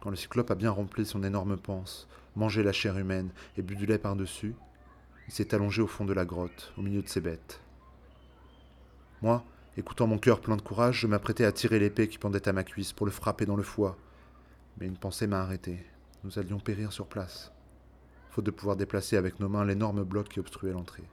Quand 0.00 0.10
le 0.10 0.14
cyclope 0.14 0.52
a 0.52 0.54
bien 0.54 0.70
rempli 0.70 1.04
son 1.04 1.24
énorme 1.24 1.56
panse, 1.56 2.06
mangé 2.36 2.62
la 2.62 2.70
chair 2.70 2.96
humaine 2.96 3.32
et 3.56 3.62
bu 3.62 3.74
du 3.74 3.84
lait 3.84 3.98
par-dessus, 3.98 4.54
il 5.26 5.32
s'est 5.34 5.56
allongé 5.56 5.82
au 5.82 5.88
fond 5.88 6.04
de 6.04 6.12
la 6.12 6.24
grotte, 6.24 6.72
au 6.78 6.82
milieu 6.82 7.02
de 7.02 7.08
ses 7.08 7.20
bêtes. 7.20 7.60
Moi, 9.22 9.44
écoutant 9.76 10.06
mon 10.06 10.18
cœur 10.18 10.40
plein 10.40 10.56
de 10.56 10.62
courage, 10.62 11.00
je 11.00 11.08
m'apprêtais 11.08 11.44
à 11.44 11.50
tirer 11.50 11.80
l'épée 11.80 12.06
qui 12.06 12.18
pendait 12.18 12.48
à 12.48 12.52
ma 12.52 12.62
cuisse 12.62 12.92
pour 12.92 13.06
le 13.06 13.12
frapper 13.12 13.44
dans 13.44 13.56
le 13.56 13.64
foie. 13.64 13.96
Mais 14.78 14.86
une 14.86 14.98
pensée 14.98 15.26
m'a 15.26 15.40
arrêté. 15.40 15.84
Nous 16.26 16.40
allions 16.40 16.58
périr 16.58 16.92
sur 16.92 17.06
place, 17.06 17.52
faute 18.30 18.44
de 18.44 18.50
pouvoir 18.50 18.74
déplacer 18.74 19.16
avec 19.16 19.38
nos 19.38 19.48
mains 19.48 19.64
l'énorme 19.64 20.02
bloc 20.02 20.28
qui 20.28 20.40
obstruait 20.40 20.72
l'entrée. 20.72 21.04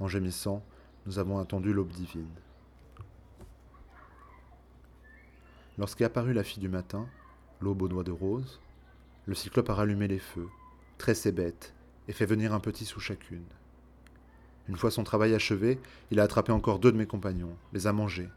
En 0.00 0.08
gémissant, 0.08 0.64
nous 1.06 1.20
avons 1.20 1.38
attendu 1.38 1.72
l'aube 1.72 1.92
divine. 1.92 2.26
Lorsqu'est 5.78 6.02
apparue 6.02 6.32
la 6.32 6.42
fille 6.42 6.60
du 6.60 6.68
matin, 6.68 7.06
l'aube 7.60 7.82
aux 7.82 7.88
doigts 7.88 8.02
de 8.02 8.10
rose, 8.10 8.60
le 9.26 9.34
cyclope 9.36 9.70
a 9.70 9.74
rallumé 9.74 10.08
les 10.08 10.18
feux, 10.18 10.48
trait 10.98 11.14
ses 11.14 11.30
bêtes, 11.30 11.72
et 12.08 12.12
fait 12.12 12.26
venir 12.26 12.52
un 12.52 12.58
petit 12.58 12.86
sous 12.86 12.98
chacune. 12.98 13.46
Une 14.66 14.76
fois 14.76 14.90
son 14.90 15.04
travail 15.04 15.36
achevé, 15.36 15.78
il 16.10 16.18
a 16.18 16.24
attrapé 16.24 16.50
encore 16.50 16.80
deux 16.80 16.90
de 16.90 16.98
mes 16.98 17.06
compagnons, 17.06 17.56
les 17.72 17.86
a 17.86 17.92
mangés, 17.92 18.28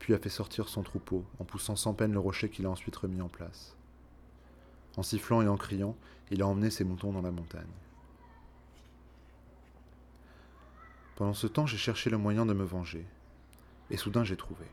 puis 0.00 0.12
a 0.12 0.18
fait 0.18 0.28
sortir 0.28 0.68
son 0.68 0.82
troupeau 0.82 1.24
en 1.38 1.44
poussant 1.44 1.76
sans 1.76 1.94
peine 1.94 2.12
le 2.12 2.18
rocher 2.18 2.50
qu'il 2.50 2.66
a 2.66 2.70
ensuite 2.70 2.96
remis 2.96 3.20
en 3.20 3.28
place. 3.28 3.76
En 4.96 5.02
sifflant 5.02 5.42
et 5.42 5.48
en 5.48 5.56
criant, 5.56 5.96
il 6.30 6.42
a 6.42 6.46
emmené 6.46 6.70
ses 6.70 6.84
moutons 6.84 7.12
dans 7.12 7.22
la 7.22 7.30
montagne. 7.30 7.64
Pendant 11.16 11.34
ce 11.34 11.46
temps, 11.46 11.66
j'ai 11.66 11.78
cherché 11.78 12.10
le 12.10 12.18
moyen 12.18 12.46
de 12.46 12.54
me 12.54 12.64
venger, 12.64 13.06
et 13.90 13.96
soudain 13.96 14.24
j'ai 14.24 14.36
trouvé. 14.36 14.64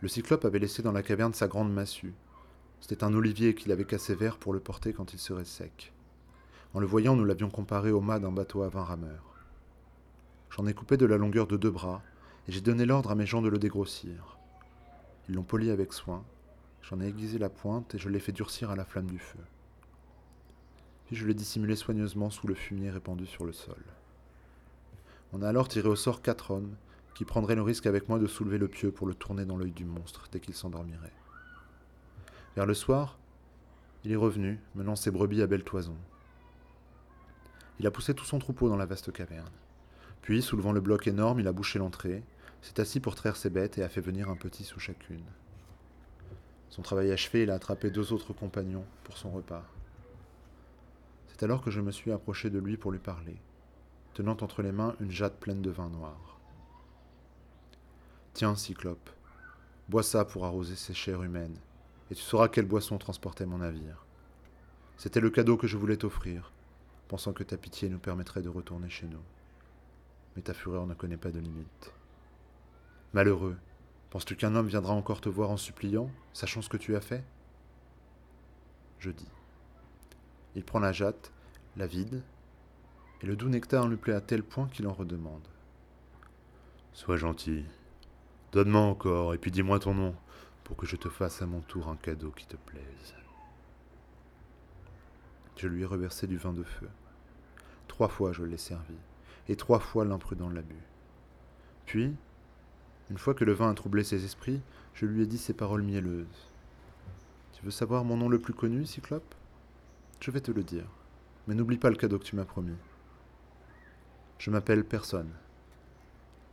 Le 0.00 0.08
cyclope 0.08 0.44
avait 0.44 0.58
laissé 0.58 0.82
dans 0.82 0.92
la 0.92 1.02
caverne 1.02 1.34
sa 1.34 1.48
grande 1.48 1.72
massue, 1.72 2.14
c'était 2.80 3.04
un 3.04 3.14
olivier 3.14 3.54
qu'il 3.54 3.72
avait 3.72 3.84
cassé 3.84 4.14
vert 4.14 4.36
pour 4.36 4.52
le 4.52 4.60
porter 4.60 4.92
quand 4.92 5.12
il 5.12 5.18
serait 5.18 5.44
sec. 5.44 5.92
En 6.74 6.80
le 6.80 6.86
voyant, 6.86 7.16
nous 7.16 7.24
l'avions 7.24 7.50
comparé 7.50 7.90
au 7.90 8.00
mât 8.00 8.20
d'un 8.20 8.30
bateau 8.30 8.62
à 8.62 8.68
vingt 8.68 8.84
rameurs. 8.84 9.34
J'en 10.50 10.66
ai 10.66 10.74
coupé 10.74 10.96
de 10.96 11.06
la 11.06 11.16
longueur 11.16 11.46
de 11.46 11.56
deux 11.56 11.70
bras, 11.70 12.02
et 12.46 12.52
j'ai 12.52 12.60
donné 12.60 12.84
l'ordre 12.84 13.10
à 13.10 13.14
mes 13.14 13.26
gens 13.26 13.42
de 13.42 13.48
le 13.48 13.58
dégrossir. 13.58 14.38
Ils 15.28 15.34
l'ont 15.34 15.42
poli 15.42 15.70
avec 15.70 15.92
soin, 15.92 16.24
j'en 16.88 17.00
ai 17.00 17.06
aiguisé 17.06 17.38
la 17.38 17.48
pointe 17.48 17.94
et 17.94 17.98
je 17.98 18.08
l'ai 18.08 18.20
fait 18.20 18.32
durcir 18.32 18.70
à 18.70 18.76
la 18.76 18.84
flamme 18.84 19.10
du 19.10 19.18
feu. 19.18 19.38
Puis 21.06 21.16
je 21.16 21.26
l'ai 21.26 21.34
dissimulé 21.34 21.76
soigneusement 21.76 22.30
sous 22.30 22.46
le 22.46 22.54
fumier 22.54 22.90
répandu 22.90 23.26
sur 23.26 23.44
le 23.44 23.52
sol. 23.52 23.82
On 25.32 25.42
a 25.42 25.48
alors 25.48 25.68
tiré 25.68 25.88
au 25.88 25.96
sort 25.96 26.22
quatre 26.22 26.50
hommes, 26.50 26.76
qui 27.14 27.24
prendraient 27.24 27.54
le 27.54 27.62
risque 27.62 27.86
avec 27.86 28.08
moi 28.08 28.18
de 28.18 28.26
soulever 28.26 28.58
le 28.58 28.68
pieu 28.68 28.90
pour 28.90 29.06
le 29.06 29.14
tourner 29.14 29.44
dans 29.44 29.56
l'œil 29.56 29.72
du 29.72 29.84
monstre 29.84 30.28
dès 30.30 30.38
qu'il 30.38 30.54
s'endormirait. 30.54 31.12
Vers 32.56 32.66
le 32.66 32.74
soir, 32.74 33.18
il 34.04 34.12
est 34.12 34.16
revenu, 34.16 34.60
menant 34.74 34.96
ses 34.96 35.10
brebis 35.10 35.42
à 35.42 35.46
belle 35.46 35.64
toison. 35.64 35.96
Il 37.80 37.86
a 37.86 37.90
poussé 37.90 38.14
tout 38.14 38.24
son 38.24 38.38
troupeau 38.38 38.68
dans 38.68 38.76
la 38.76 38.86
vaste 38.86 39.12
caverne. 39.12 39.50
Puis, 40.22 40.42
soulevant 40.42 40.72
le 40.72 40.80
bloc 40.80 41.06
énorme, 41.06 41.40
il 41.40 41.48
a 41.48 41.52
bouché 41.52 41.78
l'entrée, 41.78 42.22
s'est 42.62 42.80
assis 42.80 43.00
pour 43.00 43.14
traire 43.14 43.36
ses 43.36 43.50
bêtes 43.50 43.78
et 43.78 43.82
a 43.82 43.88
fait 43.88 44.00
venir 44.00 44.28
un 44.28 44.36
petit 44.36 44.64
sous 44.64 44.80
chacune. 44.80 45.24
Son 46.76 46.82
travail 46.82 47.10
achevé, 47.10 47.44
il 47.44 47.50
a 47.50 47.54
attrapé 47.54 47.88
deux 47.88 48.12
autres 48.12 48.34
compagnons 48.34 48.84
pour 49.04 49.16
son 49.16 49.30
repas. 49.30 49.64
C'est 51.26 51.42
alors 51.42 51.62
que 51.62 51.70
je 51.70 51.80
me 51.80 51.90
suis 51.90 52.12
approché 52.12 52.50
de 52.50 52.58
lui 52.58 52.76
pour 52.76 52.92
lui 52.92 52.98
parler, 52.98 53.38
tenant 54.12 54.36
entre 54.42 54.60
les 54.60 54.72
mains 54.72 54.94
une 55.00 55.10
jatte 55.10 55.40
pleine 55.40 55.62
de 55.62 55.70
vin 55.70 55.88
noir. 55.88 56.38
Tiens, 58.34 58.56
Cyclope, 58.56 59.08
bois 59.88 60.02
ça 60.02 60.26
pour 60.26 60.44
arroser 60.44 60.76
ces 60.76 60.92
chairs 60.92 61.22
humaines, 61.22 61.56
et 62.10 62.14
tu 62.14 62.20
sauras 62.20 62.48
quelle 62.48 62.66
boisson 62.66 62.98
transportait 62.98 63.46
mon 63.46 63.56
navire. 63.56 64.04
C'était 64.98 65.20
le 65.20 65.30
cadeau 65.30 65.56
que 65.56 65.66
je 65.66 65.78
voulais 65.78 65.96
t'offrir, 65.96 66.52
pensant 67.08 67.32
que 67.32 67.42
ta 67.42 67.56
pitié 67.56 67.88
nous 67.88 67.98
permettrait 67.98 68.42
de 68.42 68.50
retourner 68.50 68.90
chez 68.90 69.06
nous. 69.06 69.22
Mais 70.36 70.42
ta 70.42 70.52
fureur 70.52 70.86
ne 70.86 70.92
connaît 70.92 71.16
pas 71.16 71.30
de 71.30 71.40
limite. 71.40 71.94
Malheureux, 73.14 73.56
penses-tu 74.10 74.36
qu'un 74.36 74.54
homme 74.54 74.68
viendra 74.68 74.94
encore 74.94 75.20
te 75.20 75.28
voir 75.28 75.50
en 75.50 75.56
suppliant, 75.56 76.10
sachant 76.32 76.62
ce 76.62 76.68
que 76.68 76.76
tu 76.76 76.96
as 76.96 77.00
fait? 77.00 77.24
Je 78.98 79.10
dis. 79.10 79.28
Il 80.54 80.64
prend 80.64 80.78
la 80.78 80.92
jatte, 80.92 81.32
la 81.76 81.86
vide, 81.86 82.22
et 83.22 83.26
le 83.26 83.36
doux 83.36 83.48
nectar 83.48 83.88
lui 83.88 83.96
plaît 83.96 84.14
à 84.14 84.20
tel 84.20 84.42
point 84.42 84.68
qu'il 84.68 84.86
en 84.86 84.92
redemande. 84.92 85.46
Sois 86.92 87.16
gentil. 87.16 87.64
Donne-moi 88.52 88.80
encore, 88.80 89.34
et 89.34 89.38
puis 89.38 89.50
dis-moi 89.50 89.78
ton 89.78 89.94
nom, 89.94 90.14
pour 90.64 90.76
que 90.76 90.86
je 90.86 90.96
te 90.96 91.08
fasse 91.08 91.42
à 91.42 91.46
mon 91.46 91.60
tour 91.60 91.88
un 91.88 91.96
cadeau 91.96 92.30
qui 92.30 92.46
te 92.46 92.56
plaise. 92.56 93.14
Je 95.56 95.68
lui 95.68 95.82
ai 95.82 95.86
reversé 95.86 96.26
du 96.26 96.36
vin 96.36 96.52
de 96.52 96.62
feu. 96.62 96.88
Trois 97.88 98.08
fois 98.08 98.32
je 98.32 98.44
l'ai 98.44 98.58
servi, 98.58 98.96
et 99.48 99.56
trois 99.56 99.80
fois 99.80 100.04
l'imprudent 100.04 100.48
l'a 100.48 100.62
bu. 100.62 100.76
Puis, 101.84 102.14
une 103.10 103.18
fois 103.18 103.34
que 103.34 103.44
le 103.44 103.52
vin 103.52 103.70
a 103.70 103.74
troublé 103.74 104.04
ses 104.04 104.24
esprits, 104.24 104.60
je 104.94 105.06
lui 105.06 105.22
ai 105.22 105.26
dit 105.26 105.38
ces 105.38 105.54
paroles 105.54 105.82
mielleuses. 105.82 106.50
Tu 107.52 107.64
veux 107.64 107.70
savoir 107.70 108.04
mon 108.04 108.16
nom 108.16 108.28
le 108.28 108.38
plus 108.38 108.54
connu, 108.54 108.84
Cyclope? 108.84 109.34
Je 110.20 110.30
vais 110.30 110.40
te 110.40 110.50
le 110.50 110.62
dire, 110.62 110.86
mais 111.46 111.54
n'oublie 111.54 111.78
pas 111.78 111.90
le 111.90 111.96
cadeau 111.96 112.18
que 112.18 112.24
tu 112.24 112.36
m'as 112.36 112.44
promis. 112.44 112.76
Je 114.38 114.50
m'appelle 114.50 114.84
Personne. 114.84 115.30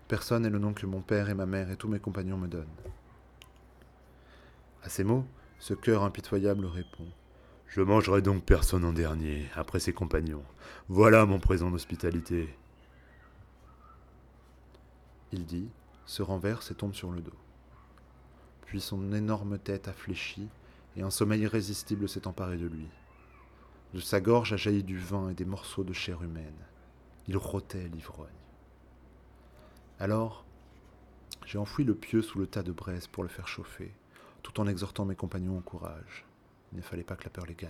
Personne 0.08 0.46
est 0.46 0.50
le 0.50 0.60
nom 0.60 0.74
que 0.74 0.86
mon 0.86 1.02
père 1.02 1.30
et 1.30 1.34
ma 1.34 1.46
mère 1.46 1.72
et 1.72 1.78
tous 1.78 1.88
mes 1.88 2.00
compagnons 2.00 2.38
me 2.38 2.48
donnent. 2.48 2.68
À 4.84 4.90
ces 4.90 5.04
mots, 5.04 5.26
ce 5.60 5.74
cœur 5.74 6.04
impitoyable 6.04 6.66
répond. 6.66 7.08
Je 7.68 7.82
mangerai 7.82 8.22
donc 8.22 8.44
personne 8.44 8.86
en 8.86 8.94
dernier, 8.94 9.48
après 9.56 9.80
ses 9.80 9.94
compagnons. 9.94 10.44
Voilà 10.90 11.26
mon 11.26 11.40
présent 11.40 11.72
d'hospitalité. 11.72 12.54
Il 15.32 15.46
dit, 15.46 15.70
se 16.06 16.22
renverse 16.22 16.72
et 16.72 16.76
tombe 16.76 16.94
sur 16.94 17.12
le 17.12 17.22
dos. 17.22 17.32
Puis 18.66 18.82
son 18.82 19.14
énorme 19.14 19.58
tête 19.58 19.88
a 19.88 19.94
fléchi, 19.94 20.48
et 20.96 21.02
un 21.02 21.10
sommeil 21.10 21.42
irrésistible 21.42 22.08
s'est 22.08 22.28
emparé 22.28 22.58
de 22.58 22.68
lui. 22.68 22.88
De 23.94 24.00
sa 24.00 24.22
gorge 24.22 24.54
a 24.54 24.58
jailli 24.58 24.84
du 24.84 24.98
vin 24.98 25.30
et 25.30 25.36
des 25.36 25.46
morceaux 25.46 25.84
de 25.84 25.94
chair 25.94 26.24
humaine. 26.24 26.66
Il 27.28 27.38
rôtait 27.38 27.88
l'ivrogne. 27.90 28.28
Alors, 30.00 30.46
j'ai 31.46 31.58
enfoui 31.58 31.84
le 31.84 31.96
pieu 31.96 32.22
sous 32.22 32.40
le 32.40 32.48
tas 32.48 32.64
de 32.64 32.72
braise 32.72 33.08
pour 33.08 33.24
le 33.24 33.30
faire 33.30 33.48
chauffer, 33.48 33.94
tout 34.42 34.60
en 34.60 34.68
exhortant 34.68 35.06
mes 35.06 35.16
compagnons 35.16 35.58
au 35.58 35.62
courage. 35.62 36.26
Il 36.72 36.78
ne 36.78 36.82
fallait 36.82 37.04
pas 37.04 37.16
que 37.16 37.24
la 37.24 37.30
peur 37.30 37.46
les 37.46 37.56
gagne. 37.56 37.70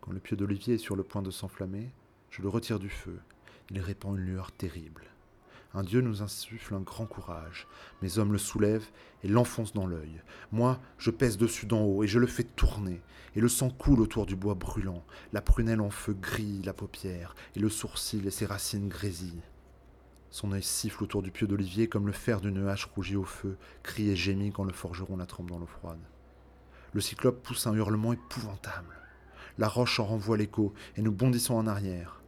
Quand 0.00 0.12
le 0.12 0.20
pieu 0.20 0.36
d'Olivier 0.36 0.74
est 0.74 0.78
sur 0.78 0.96
le 0.96 1.02
point 1.02 1.22
de 1.22 1.30
s'enflammer, 1.30 1.90
je 2.30 2.42
le 2.42 2.48
retire 2.48 2.78
du 2.78 2.88
feu. 2.88 3.20
Il 3.70 3.80
répand 3.80 4.16
une 4.16 4.24
lueur 4.24 4.50
terrible. 4.52 5.04
Un 5.72 5.84
dieu 5.84 6.00
nous 6.00 6.22
insuffle 6.22 6.74
un 6.74 6.80
grand 6.80 7.06
courage. 7.06 7.68
Mes 8.02 8.18
hommes 8.18 8.32
le 8.32 8.38
soulèvent 8.38 8.90
et 9.22 9.28
l'enfoncent 9.28 9.72
dans 9.72 9.86
l'œil. 9.86 10.20
Moi, 10.50 10.80
je 10.98 11.10
pèse 11.10 11.38
dessus 11.38 11.66
d'en 11.66 11.82
haut 11.82 12.02
et 12.02 12.08
je 12.08 12.18
le 12.18 12.26
fais 12.26 12.42
tourner. 12.42 13.00
Et 13.36 13.40
le 13.40 13.48
sang 13.48 13.70
coule 13.70 14.00
autour 14.00 14.26
du 14.26 14.34
bois 14.34 14.54
brûlant. 14.54 15.04
La 15.32 15.40
prunelle 15.40 15.80
en 15.80 15.90
feu 15.90 16.12
grille 16.12 16.62
la 16.64 16.72
paupière, 16.72 17.36
et 17.54 17.60
le 17.60 17.68
sourcil 17.68 18.26
et 18.26 18.32
ses 18.32 18.46
racines 18.46 18.88
grésillent. 18.88 19.44
Son 20.30 20.50
œil 20.52 20.62
siffle 20.62 21.04
autour 21.04 21.22
du 21.22 21.30
pieu 21.30 21.46
d'olivier 21.46 21.88
comme 21.88 22.06
le 22.06 22.12
fer 22.12 22.40
d'une 22.40 22.66
hache 22.66 22.86
rougie 22.86 23.16
au 23.16 23.24
feu, 23.24 23.56
crie 23.84 24.10
et 24.10 24.16
gémit 24.16 24.50
quand 24.50 24.64
le 24.64 24.72
forgeron 24.72 25.16
la 25.16 25.26
trempe 25.26 25.50
dans 25.50 25.58
l'eau 25.58 25.66
froide. 25.66 26.00
Le 26.92 27.00
cyclope 27.00 27.42
pousse 27.42 27.68
un 27.68 27.74
hurlement 27.74 28.12
épouvantable. 28.12 28.96
La 29.58 29.68
roche 29.68 30.00
en 30.00 30.04
renvoie 30.04 30.36
l'écho, 30.36 30.72
et 30.96 31.02
nous 31.02 31.12
bondissons 31.12 31.54
en 31.54 31.68
arrière. 31.68 32.19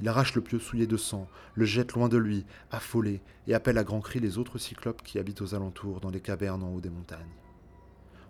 Il 0.00 0.08
arrache 0.08 0.34
le 0.34 0.40
pieu 0.40 0.58
souillé 0.58 0.86
de 0.86 0.96
sang, 0.96 1.28
le 1.54 1.64
jette 1.64 1.92
loin 1.92 2.08
de 2.08 2.16
lui, 2.16 2.44
affolé, 2.70 3.20
et 3.46 3.54
appelle 3.54 3.78
à 3.78 3.84
grands 3.84 4.00
cris 4.00 4.20
les 4.20 4.38
autres 4.38 4.58
cyclopes 4.58 5.02
qui 5.02 5.18
habitent 5.18 5.42
aux 5.42 5.54
alentours, 5.54 6.00
dans 6.00 6.10
les 6.10 6.20
cavernes 6.20 6.62
en 6.62 6.72
haut 6.74 6.80
des 6.80 6.90
montagnes. 6.90 7.20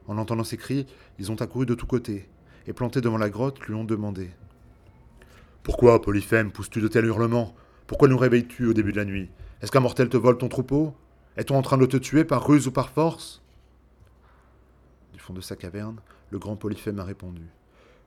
En 0.06 0.18
entendant 0.18 0.44
ces 0.44 0.58
cris, 0.58 0.86
ils 1.18 1.32
ont 1.32 1.40
accouru 1.40 1.64
de 1.64 1.74
tous 1.74 1.86
côtés, 1.86 2.28
et 2.66 2.72
plantés 2.72 3.00
devant 3.00 3.16
la 3.16 3.30
grotte, 3.30 3.60
lui 3.60 3.74
ont 3.74 3.84
demandé 3.84 4.30
Pourquoi, 5.62 6.02
Polyphème, 6.02 6.52
pousses-tu 6.52 6.80
de 6.80 6.88
tels 6.88 7.06
hurlements? 7.06 7.54
Pourquoi 7.86 8.08
nous 8.08 8.18
réveilles-tu 8.18 8.66
au 8.66 8.72
début 8.74 8.92
de 8.92 8.98
la 8.98 9.04
nuit? 9.04 9.30
Est-ce 9.62 9.72
qu'un 9.72 9.80
mortel 9.80 10.08
te 10.08 10.16
vole 10.16 10.38
ton 10.38 10.48
troupeau? 10.48 10.94
Est-on 11.36 11.56
en 11.56 11.62
train 11.62 11.78
de 11.78 11.86
te 11.86 11.96
tuer 11.96 12.24
par 12.24 12.46
ruse 12.46 12.66
ou 12.66 12.70
par 12.70 12.90
force? 12.90 13.42
Du 15.12 15.18
fond 15.18 15.32
de 15.32 15.40
sa 15.40 15.56
caverne, 15.56 16.00
le 16.30 16.38
grand 16.38 16.56
Polyphème 16.56 16.98
a 16.98 17.04
répondu 17.04 17.42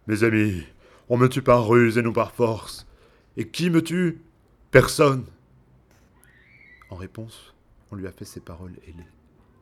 Mes 0.08 0.24
amis, 0.24 0.64
on 1.10 1.18
me 1.18 1.28
tue 1.28 1.42
par 1.42 1.68
ruse 1.68 1.98
et 1.98 2.02
non 2.02 2.14
par 2.14 2.32
force. 2.32 2.87
Et 3.38 3.48
qui 3.48 3.70
me 3.70 3.84
tue? 3.84 4.20
Personne. 4.72 5.26
En 6.90 6.96
réponse, 6.96 7.54
on 7.92 7.96
lui 7.96 8.08
a 8.08 8.12
fait 8.12 8.26
ces 8.26 8.40
paroles 8.40 8.74
ailées. 8.88 9.08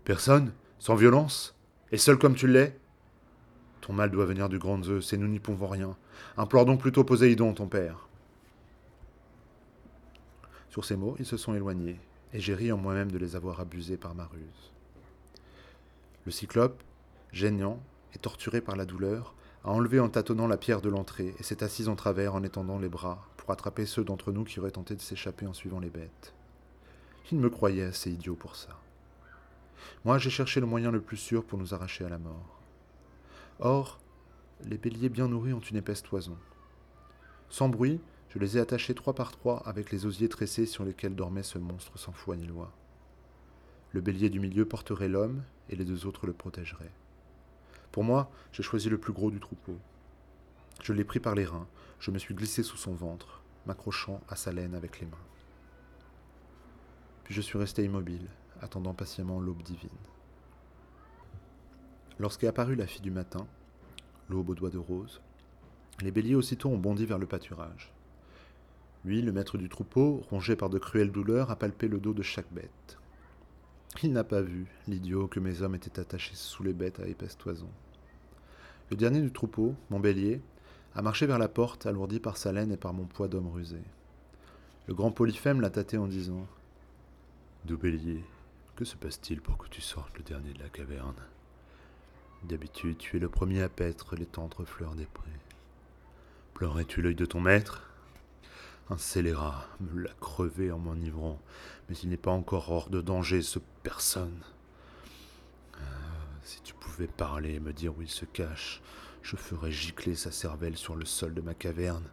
Personne 0.06 0.54
Sans 0.80 0.96
violence 0.96 1.56
Et 1.92 1.98
seul 1.98 2.18
comme 2.18 2.36
tu 2.36 2.48
l'es? 2.48 2.80
Ton 3.82 3.94
mal 3.94 4.10
doit 4.10 4.26
venir 4.26 4.50
du 4.50 4.58
grand 4.58 4.82
Zeus, 4.82 5.12
et 5.14 5.18
nous 5.18 5.28
n'y 5.28 5.40
pouvons 5.40 5.68
rien. 5.68 5.96
Implore 6.38 6.66
donc 6.66 6.80
plutôt 6.80 7.04
Poséidon, 7.04 7.54
ton 7.54 7.68
père. 7.68 8.08
Sur 10.70 10.86
ces 10.86 10.96
mots, 10.96 11.16
ils 11.20 11.26
se 11.26 11.38
sont 11.38 11.54
éloignés, 11.54 12.00
et 12.34 12.40
j'ai 12.40 12.56
ri 12.56 12.72
en 12.72 12.78
moi-même 12.78 13.12
de 13.12 13.18
les 13.18 13.36
avoir 13.36 13.60
abusés 13.60 13.98
par 13.98 14.16
ma 14.16 14.26
ruse. 14.26 14.72
Le 16.26 16.32
cyclope, 16.32 16.82
gênant 17.32 17.82
et 18.14 18.18
torturé 18.18 18.62
par 18.62 18.76
la 18.76 18.86
douleur, 18.86 19.36
a 19.66 19.72
enlevé 19.72 20.00
en 20.00 20.10
tâtonnant 20.10 20.46
la 20.46 20.58
pierre 20.58 20.82
de 20.82 20.90
l'entrée 20.90 21.34
et 21.40 21.44
s'est 21.44 21.64
assis 21.64 21.88
en 21.88 21.96
travers 21.96 22.36
en 22.36 22.44
étendant 22.44 22.78
les 22.78 22.88
bras 22.88 23.28
pour 23.36 23.50
attraper 23.50 23.88
ceux 23.88 24.04
d'entre 24.04 24.32
nous 24.32 24.44
qui 24.44 24.60
auraient 24.60 24.70
tenté 24.70 24.96
de 24.96 25.02
s'échapper 25.02 25.48
en 25.48 25.54
suivant 25.54 25.80
les 25.80 25.90
bêtes. 25.90 26.36
Il 27.32 27.40
me 27.40 27.50
croyait 27.50 27.86
assez 27.86 28.12
idiot 28.12 28.36
pour 28.36 28.56
ça. 28.56 28.80
Moi, 30.04 30.20
j'ai 30.20 30.30
cherché 30.30 30.60
le 30.60 30.68
moyen 30.68 30.92
le 30.92 31.02
plus 31.02 31.18
sûr 31.18 31.44
pour 31.44 31.58
nous 31.58 31.74
arracher 31.74 32.06
à 32.06 32.10
la 32.10 32.20
mort. 32.20 32.62
Or, 33.60 34.00
les 34.66 34.78
béliers 34.78 35.10
bien 35.10 35.28
nourris 35.28 35.54
ont 35.54 35.60
une 35.60 35.78
épaisse 35.78 36.04
toison. 36.04 36.38
Sans 37.50 37.68
bruit, 37.68 38.00
je 38.30 38.38
les 38.38 38.58
ai 38.58 38.60
attachés 38.60 38.94
trois 38.94 39.16
par 39.16 39.32
trois 39.32 39.64
avec 39.66 39.92
les 39.92 40.06
osiers 40.06 40.30
tressés 40.30 40.68
sur 40.68 40.86
lesquels 40.86 41.16
dormait 41.16 41.42
ce 41.42 41.58
monstre 41.58 41.98
sans 41.98 42.12
foi 42.12 42.36
ni 42.36 42.46
loi. 42.46 42.72
Le 43.94 44.02
bélier 44.02 44.30
du 44.30 44.40
milieu 44.40 44.66
porterait 44.66 45.10
l'homme 45.10 45.42
et 45.70 45.76
les 45.76 45.86
deux 45.86 46.06
autres 46.06 46.28
le 46.28 46.34
protégeraient. 46.34 46.94
Pour 47.96 48.04
moi, 48.04 48.30
j'ai 48.52 48.62
choisi 48.62 48.90
le 48.90 48.98
plus 48.98 49.14
gros 49.14 49.32
du 49.32 49.40
troupeau. 49.40 49.78
Je 50.84 50.92
l'ai 50.92 51.06
pris 51.06 51.22
par 51.22 51.34
les 51.34 51.46
reins, 51.46 51.66
je 51.98 52.12
me 52.12 52.20
suis 52.20 52.36
glissé 52.36 52.62
sous 52.62 52.76
son 52.76 52.94
ventre, 52.94 53.42
m'accrochant 53.66 54.20
à 54.28 54.36
sa 54.36 54.52
laine 54.52 54.76
avec 54.76 55.00
les 55.00 55.06
mains. 55.06 55.26
Puis 57.24 57.34
je 57.34 57.40
suis 57.40 57.58
resté 57.58 57.86
immobile, 57.86 58.28
attendant 58.60 58.94
patiemment 58.94 59.40
l'aube 59.40 59.64
divine. 59.64 59.88
Lorsqu'est 62.20 62.48
apparue 62.48 62.76
la 62.76 62.86
fille 62.86 63.00
du 63.02 63.12
matin, 63.12 63.48
l'aube 64.28 64.50
aux 64.50 64.56
doigts 64.56 64.70
de 64.70 64.78
rose, 64.78 65.22
les 66.02 66.12
béliers 66.12 66.36
aussitôt 66.36 66.68
ont 66.68 66.78
bondi 66.78 67.06
vers 67.06 67.18
le 67.18 67.28
pâturage. 67.28 67.94
Lui, 69.06 69.22
le 69.22 69.32
maître 69.32 69.58
du 69.58 69.70
troupeau, 69.70 70.22
rongé 70.30 70.58
par 70.58 70.70
de 70.70 70.80
cruelles 70.80 71.14
douleurs, 71.14 71.50
a 71.50 71.56
palpé 71.56 71.88
le 71.88 72.02
dos 72.02 72.14
de 72.14 72.24
chaque 72.24 72.52
bête. 72.52 72.98
Il 74.04 74.12
n'a 74.12 74.26
pas 74.26 74.42
vu, 74.42 74.68
l'idiot, 74.86 75.30
que 75.30 75.40
mes 75.40 75.62
hommes 75.62 75.76
étaient 75.76 75.98
attachés 75.98 76.36
sous 76.36 76.64
les 76.64 76.74
bêtes 76.74 77.00
à 77.00 77.08
épaisse 77.08 77.38
toison. 77.38 77.70
Le 78.92 78.96
dernier 78.96 79.22
du 79.22 79.32
troupeau, 79.32 79.76
mon 79.90 80.00
bélier, 80.00 80.42
a 80.94 81.02
marché 81.02 81.26
vers 81.26 81.40
la 81.40 81.48
porte, 81.48 81.86
alourdi 81.86 82.20
par 82.20 82.38
sa 82.38 82.52
laine 82.52 82.72
et 82.72 82.78
par 82.78 82.94
mon 82.94 83.06
poids 83.06 83.28
d'homme 83.28 83.52
rusé. 83.52 83.82
Le 84.88 84.94
grand 84.94 85.12
Polyphème 85.12 85.60
l'a 85.60 85.72
tâté 85.72 85.98
en 85.98 86.08
disant 86.08 86.46
Doubellier, 87.66 88.24
que 88.76 88.86
se 88.86 88.96
passe-t-il 88.96 89.42
pour 89.42 89.58
que 89.58 89.68
tu 89.70 89.82
sortes 89.82 90.16
le 90.18 90.24
dernier 90.24 90.54
de 90.54 90.60
la 90.60 90.70
caverne? 90.70 91.16
D'habitude, 92.44 93.00
tu 93.00 93.18
es 93.18 93.20
le 93.20 93.28
premier 93.28 93.64
à 93.64 93.70
paître 93.70 94.16
les 94.16 94.28
tendres 94.28 94.66
fleurs 94.66 94.94
des 94.94 95.08
prés. 95.08 95.32
Pleurais-tu 96.54 97.02
l'œil 97.02 97.16
de 97.16 97.26
ton 97.26 97.42
maître? 97.42 97.90
Un 98.92 98.98
scélérat 98.98 99.66
me 99.80 100.04
l'a 100.04 100.14
crevé 100.22 100.72
en 100.72 100.78
m'enivrant, 100.78 101.42
mais 101.90 101.96
il 102.04 102.10
n'est 102.10 102.18
pas 102.18 102.30
encore 102.30 102.70
hors 102.70 102.90
de 102.92 103.02
danger, 103.02 103.42
ce 103.42 103.58
personne. 103.82 104.44
Ah, 105.74 105.82
pouvais 106.96 107.08
parler 107.08 107.56
et 107.56 107.60
me 107.60 107.74
dire 107.74 107.98
où 107.98 108.02
il 108.02 108.10
se 108.10 108.24
cache, 108.24 108.82
je 109.22 109.36
ferais 109.36 109.70
gicler 109.70 110.16
sa 110.16 110.32
cervelle 110.32 110.78
sur 110.78 110.96
le 110.96 111.04
sol 111.04 111.34
de 111.34 111.42
ma 111.42 111.54
caverne, 111.54 112.06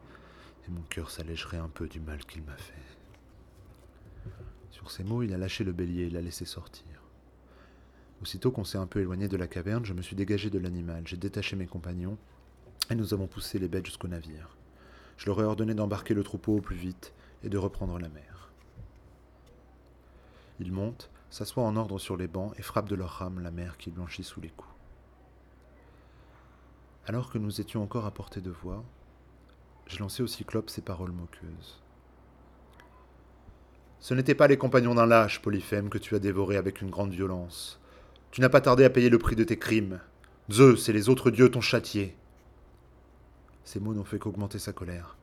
et 0.66 0.70
mon 0.72 0.82
cœur 0.82 1.08
s'allégerait 1.08 1.58
un 1.58 1.68
peu 1.68 1.86
du 1.86 2.00
mal 2.00 2.24
qu'il 2.24 2.42
m'a 2.42 2.56
fait. 2.56 2.74
Sur 4.72 4.90
ces 4.90 5.04
mots, 5.04 5.22
il 5.22 5.32
a 5.32 5.38
lâché 5.38 5.62
le 5.62 5.70
bélier 5.70 6.06
et 6.06 6.10
l'a 6.10 6.20
laissé 6.20 6.46
sortir. 6.46 6.84
Aussitôt 8.22 8.50
qu'on 8.50 8.64
s'est 8.64 8.76
un 8.76 8.88
peu 8.88 8.98
éloigné 8.98 9.28
de 9.28 9.36
la 9.36 9.46
caverne, 9.46 9.84
je 9.84 9.92
me 9.92 10.02
suis 10.02 10.16
dégagé 10.16 10.50
de 10.50 10.58
l'animal, 10.58 11.06
j'ai 11.06 11.16
détaché 11.16 11.54
mes 11.54 11.68
compagnons, 11.68 12.18
et 12.90 12.96
nous 12.96 13.14
avons 13.14 13.28
poussé 13.28 13.60
les 13.60 13.68
bêtes 13.68 13.86
jusqu'au 13.86 14.08
navire. 14.08 14.56
Je 15.16 15.26
leur 15.26 15.40
ai 15.40 15.44
ordonné 15.44 15.74
d'embarquer 15.74 16.14
le 16.14 16.24
troupeau 16.24 16.56
au 16.56 16.60
plus 16.60 16.74
vite 16.74 17.14
et 17.44 17.48
de 17.48 17.58
reprendre 17.58 18.00
la 18.00 18.08
mer. 18.08 18.50
Ils 20.58 20.72
montent, 20.72 21.08
s'assoient 21.30 21.62
en 21.62 21.76
ordre 21.76 22.00
sur 22.00 22.16
les 22.16 22.26
bancs 22.26 22.52
et 22.58 22.62
frappent 22.62 22.88
de 22.88 22.96
leurs 22.96 23.10
rames 23.10 23.38
la 23.38 23.52
mer 23.52 23.76
qui 23.78 23.92
blanchit 23.92 24.24
sous 24.24 24.40
les 24.40 24.50
coups. 24.50 24.71
Alors 27.04 27.30
que 27.30 27.38
nous 27.38 27.60
étions 27.60 27.82
encore 27.82 28.06
à 28.06 28.12
portée 28.12 28.40
de 28.40 28.50
voix, 28.50 28.84
j'ai 29.88 29.98
lancé 29.98 30.22
au 30.22 30.28
cyclope 30.28 30.70
ces 30.70 30.82
paroles 30.82 31.10
moqueuses. 31.10 31.82
Ce 33.98 34.14
n'étaient 34.14 34.36
pas 34.36 34.46
les 34.46 34.56
compagnons 34.56 34.94
d'un 34.94 35.06
lâche, 35.06 35.42
Polyphème, 35.42 35.90
que 35.90 35.98
tu 35.98 36.14
as 36.14 36.20
dévoré 36.20 36.56
avec 36.56 36.80
une 36.80 36.90
grande 36.90 37.12
violence. 37.12 37.80
Tu 38.30 38.40
n'as 38.40 38.48
pas 38.48 38.60
tardé 38.60 38.84
à 38.84 38.90
payer 38.90 39.10
le 39.10 39.18
prix 39.18 39.34
de 39.34 39.42
tes 39.42 39.58
crimes. 39.58 40.00
Zeus 40.50 40.88
et 40.88 40.92
les 40.92 41.08
autres 41.08 41.30
dieux 41.32 41.50
t'ont 41.50 41.60
châtié. 41.60 42.16
Ces 43.64 43.80
mots 43.80 43.94
n'ont 43.94 44.04
fait 44.04 44.18
qu'augmenter 44.20 44.60
sa 44.60 44.72
colère. 44.72 45.16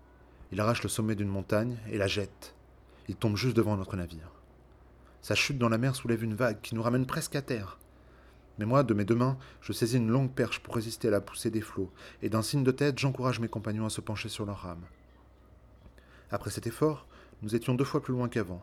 Il 0.51 0.59
arrache 0.59 0.83
le 0.83 0.89
sommet 0.89 1.15
d'une 1.15 1.27
montagne 1.29 1.77
et 1.91 1.98
la 1.98 2.07
jette. 2.07 2.55
Il 3.07 3.15
tombe 3.15 3.38
juste 3.38 3.55
devant 3.55 3.77
notre 3.77 3.95
navire. 3.95 4.31
Sa 5.21 5.36
chute 5.36 5.57
dans 5.57 5.69
la 5.69 5.77
mer 5.77 5.95
soulève 5.95 6.24
une 6.24 6.36
vague 6.36 6.59
qui 6.62 6.75
nous 6.75 6.83
ramène 6.83 7.05
presque 7.05 7.36
à 7.36 7.41
terre. 7.41 7.77
Mais 8.60 8.66
moi, 8.66 8.84
de 8.84 8.94
mes 8.94 9.06
deux 9.06 9.16
mains, 9.16 9.38
je 9.62 9.72
saisis 9.72 9.96
une 9.96 10.12
longue 10.12 10.34
perche 10.34 10.60
pour 10.60 10.75
résister 10.75 11.08
à 11.08 11.12
la 11.12 11.22
poussée 11.22 11.50
des 11.50 11.62
flots, 11.62 11.92
et 12.22 12.30
d'un 12.30 12.42
signe 12.42 12.63
de 12.63 12.72
tête, 12.72 13.00
j'encourage 13.00 13.39
mes 13.39 13.48
compagnons 13.48 13.86
à 13.86 13.89
se 13.89 14.01
pencher 14.01 14.28
sur 14.28 14.46
leurs 14.46 14.60
rames. 14.60 14.86
Après 16.30 16.51
cet 16.51 16.68
effort, 16.68 17.08
nous 17.42 17.56
étions 17.56 17.74
deux 17.74 17.86
fois 17.86 18.04
plus 18.04 18.13
loin 18.13 18.28
qu'avant, 18.28 18.62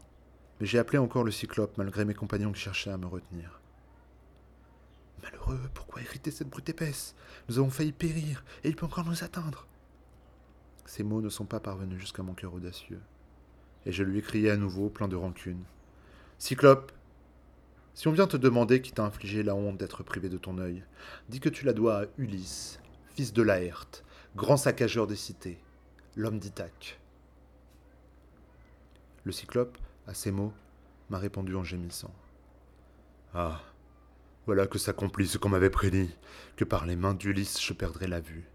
mais 0.60 0.66
j'ai 0.66 0.78
appelé 0.78 0.98
encore 0.98 1.24
le 1.24 1.30
cyclope 1.30 1.78
malgré 1.78 2.04
mes 2.04 2.12
compagnons 2.12 2.52
qui 2.52 2.60
cherchaient 2.60 2.90
à 2.90 2.98
me 2.98 3.06
retenir. 3.06 3.58
Malheureux, 5.22 5.60
pourquoi 5.72 6.02
hériter 6.02 6.30
cette 6.30 6.50
brute 6.50 6.68
épaisse? 6.68 7.16
Nous 7.48 7.58
avons 7.58 7.70
failli 7.70 7.92
périr, 7.92 8.44
et 8.64 8.68
il 8.68 8.76
peut 8.76 8.84
encore 8.84 9.06
nous 9.06 9.24
atteindre. 9.24 9.66
Ces 10.84 11.04
mots 11.04 11.22
ne 11.22 11.30
sont 11.30 11.46
pas 11.46 11.58
parvenus 11.58 11.98
jusqu'à 11.98 12.22
mon 12.22 12.34
cœur 12.34 12.52
audacieux, 12.52 13.00
et 13.86 13.92
je 13.92 14.02
lui 14.02 14.18
ai 14.18 14.22
crié 14.22 14.50
à 14.50 14.58
nouveau, 14.58 14.90
plein 14.90 15.08
de 15.08 15.16
rancune. 15.16 15.64
Cyclope, 16.36 16.92
si 17.96 18.08
on 18.08 18.12
vient 18.12 18.26
te 18.26 18.36
demander 18.36 18.82
qui 18.82 18.92
t'a 18.92 19.04
infligé 19.04 19.42
la 19.42 19.54
honte 19.54 19.78
d'être 19.78 20.02
privé 20.02 20.28
de 20.28 20.36
ton 20.36 20.58
œil, 20.58 20.84
dis 21.30 21.40
que 21.40 21.48
tu 21.48 21.64
la 21.64 21.72
dois 21.72 22.02
à 22.02 22.04
Ulysse, 22.18 22.78
fils 23.14 23.32
de 23.32 23.40
Laerte, 23.40 24.04
grand 24.36 24.58
saccageur 24.58 25.06
des 25.06 25.16
cités, 25.16 25.58
l'homme 26.14 26.38
d'Ithaque. 26.38 27.00
Le 29.24 29.32
cyclope, 29.32 29.78
à 30.06 30.12
ces 30.12 30.30
mots, 30.30 30.52
m'a 31.08 31.16
répondu 31.16 31.56
en 31.56 31.64
gémissant. 31.64 32.14
Ah, 33.32 33.62
voilà 34.44 34.66
que 34.66 34.78
s'accomplit 34.78 35.26
ce 35.26 35.38
qu'on 35.38 35.48
m'avait 35.48 35.70
prédit, 35.70 36.14
que 36.56 36.64
par 36.64 36.84
les 36.84 36.96
mains 36.96 37.14
d'Ulysse 37.14 37.62
je 37.62 37.72
perdrais 37.72 38.08
la 38.08 38.20
vue. 38.20 38.46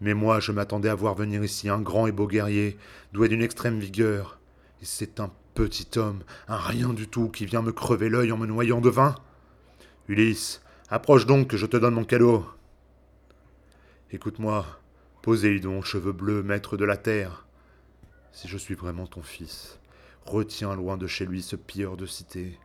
Mais 0.00 0.14
moi, 0.14 0.38
je 0.38 0.52
m'attendais 0.52 0.88
à 0.88 0.94
voir 0.94 1.16
venir 1.16 1.42
ici 1.42 1.68
un 1.68 1.80
grand 1.80 2.06
et 2.06 2.12
beau 2.12 2.28
guerrier, 2.28 2.78
doué 3.12 3.28
d'une 3.28 3.42
extrême 3.42 3.80
vigueur. 3.80 4.38
Et 4.80 4.84
c'est 4.84 5.18
un 5.18 5.32
petit 5.54 5.98
homme, 5.98 6.22
un 6.48 6.56
rien 6.56 6.92
du 6.92 7.08
tout, 7.08 7.28
qui 7.28 7.46
vient 7.46 7.62
me 7.62 7.72
crever 7.72 8.08
l'œil 8.08 8.32
en 8.32 8.38
me 8.38 8.46
noyant 8.46 8.80
de 8.80 8.90
vin. 8.90 9.14
Ulysse, 10.08 10.62
approche 10.88 11.26
donc 11.26 11.48
que 11.48 11.56
je 11.56 11.66
te 11.66 11.76
donne 11.76 11.94
mon 11.94 12.04
cadeau. 12.04 12.44
Écoute-moi, 14.10 14.66
Poséidon, 15.22 15.82
cheveux 15.82 16.12
bleus, 16.12 16.42
maître 16.42 16.76
de 16.76 16.84
la 16.84 16.96
terre. 16.96 17.46
Si 18.32 18.48
je 18.48 18.58
suis 18.58 18.74
vraiment 18.74 19.06
ton 19.06 19.22
fils, 19.22 19.78
retiens 20.26 20.74
loin 20.74 20.96
de 20.96 21.06
chez 21.06 21.26
lui 21.26 21.42
ce 21.42 21.56
pilleur 21.56 21.96
de 21.96 22.06
cité. 22.06 22.58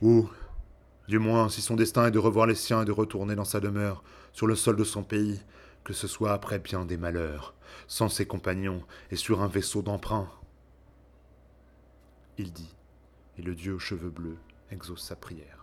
Ou, 0.00 0.28
du 1.08 1.18
moins, 1.18 1.48
si 1.48 1.62
son 1.62 1.76
destin 1.76 2.06
est 2.06 2.10
de 2.10 2.18
revoir 2.18 2.46
les 2.46 2.54
siens 2.54 2.82
et 2.82 2.86
de 2.86 2.92
retourner 2.92 3.34
dans 3.36 3.44
sa 3.44 3.60
demeure, 3.60 4.02
sur 4.32 4.46
le 4.46 4.56
sol 4.56 4.76
de 4.76 4.84
son 4.84 5.04
pays, 5.04 5.40
que 5.84 5.92
ce 5.92 6.06
soit 6.06 6.32
après 6.32 6.58
bien 6.58 6.84
des 6.84 6.96
malheurs, 6.96 7.54
sans 7.86 8.08
ses 8.08 8.26
compagnons 8.26 8.82
et 9.10 9.16
sur 9.16 9.42
un 9.42 9.48
vaisseau 9.48 9.82
d'emprunt. 9.82 10.28
Il 12.42 12.52
dit, 12.52 12.74
et 13.38 13.42
le 13.42 13.54
dieu 13.54 13.74
aux 13.74 13.78
cheveux 13.78 14.10
bleus 14.10 14.36
exauce 14.72 15.04
sa 15.04 15.14
prière. 15.14 15.61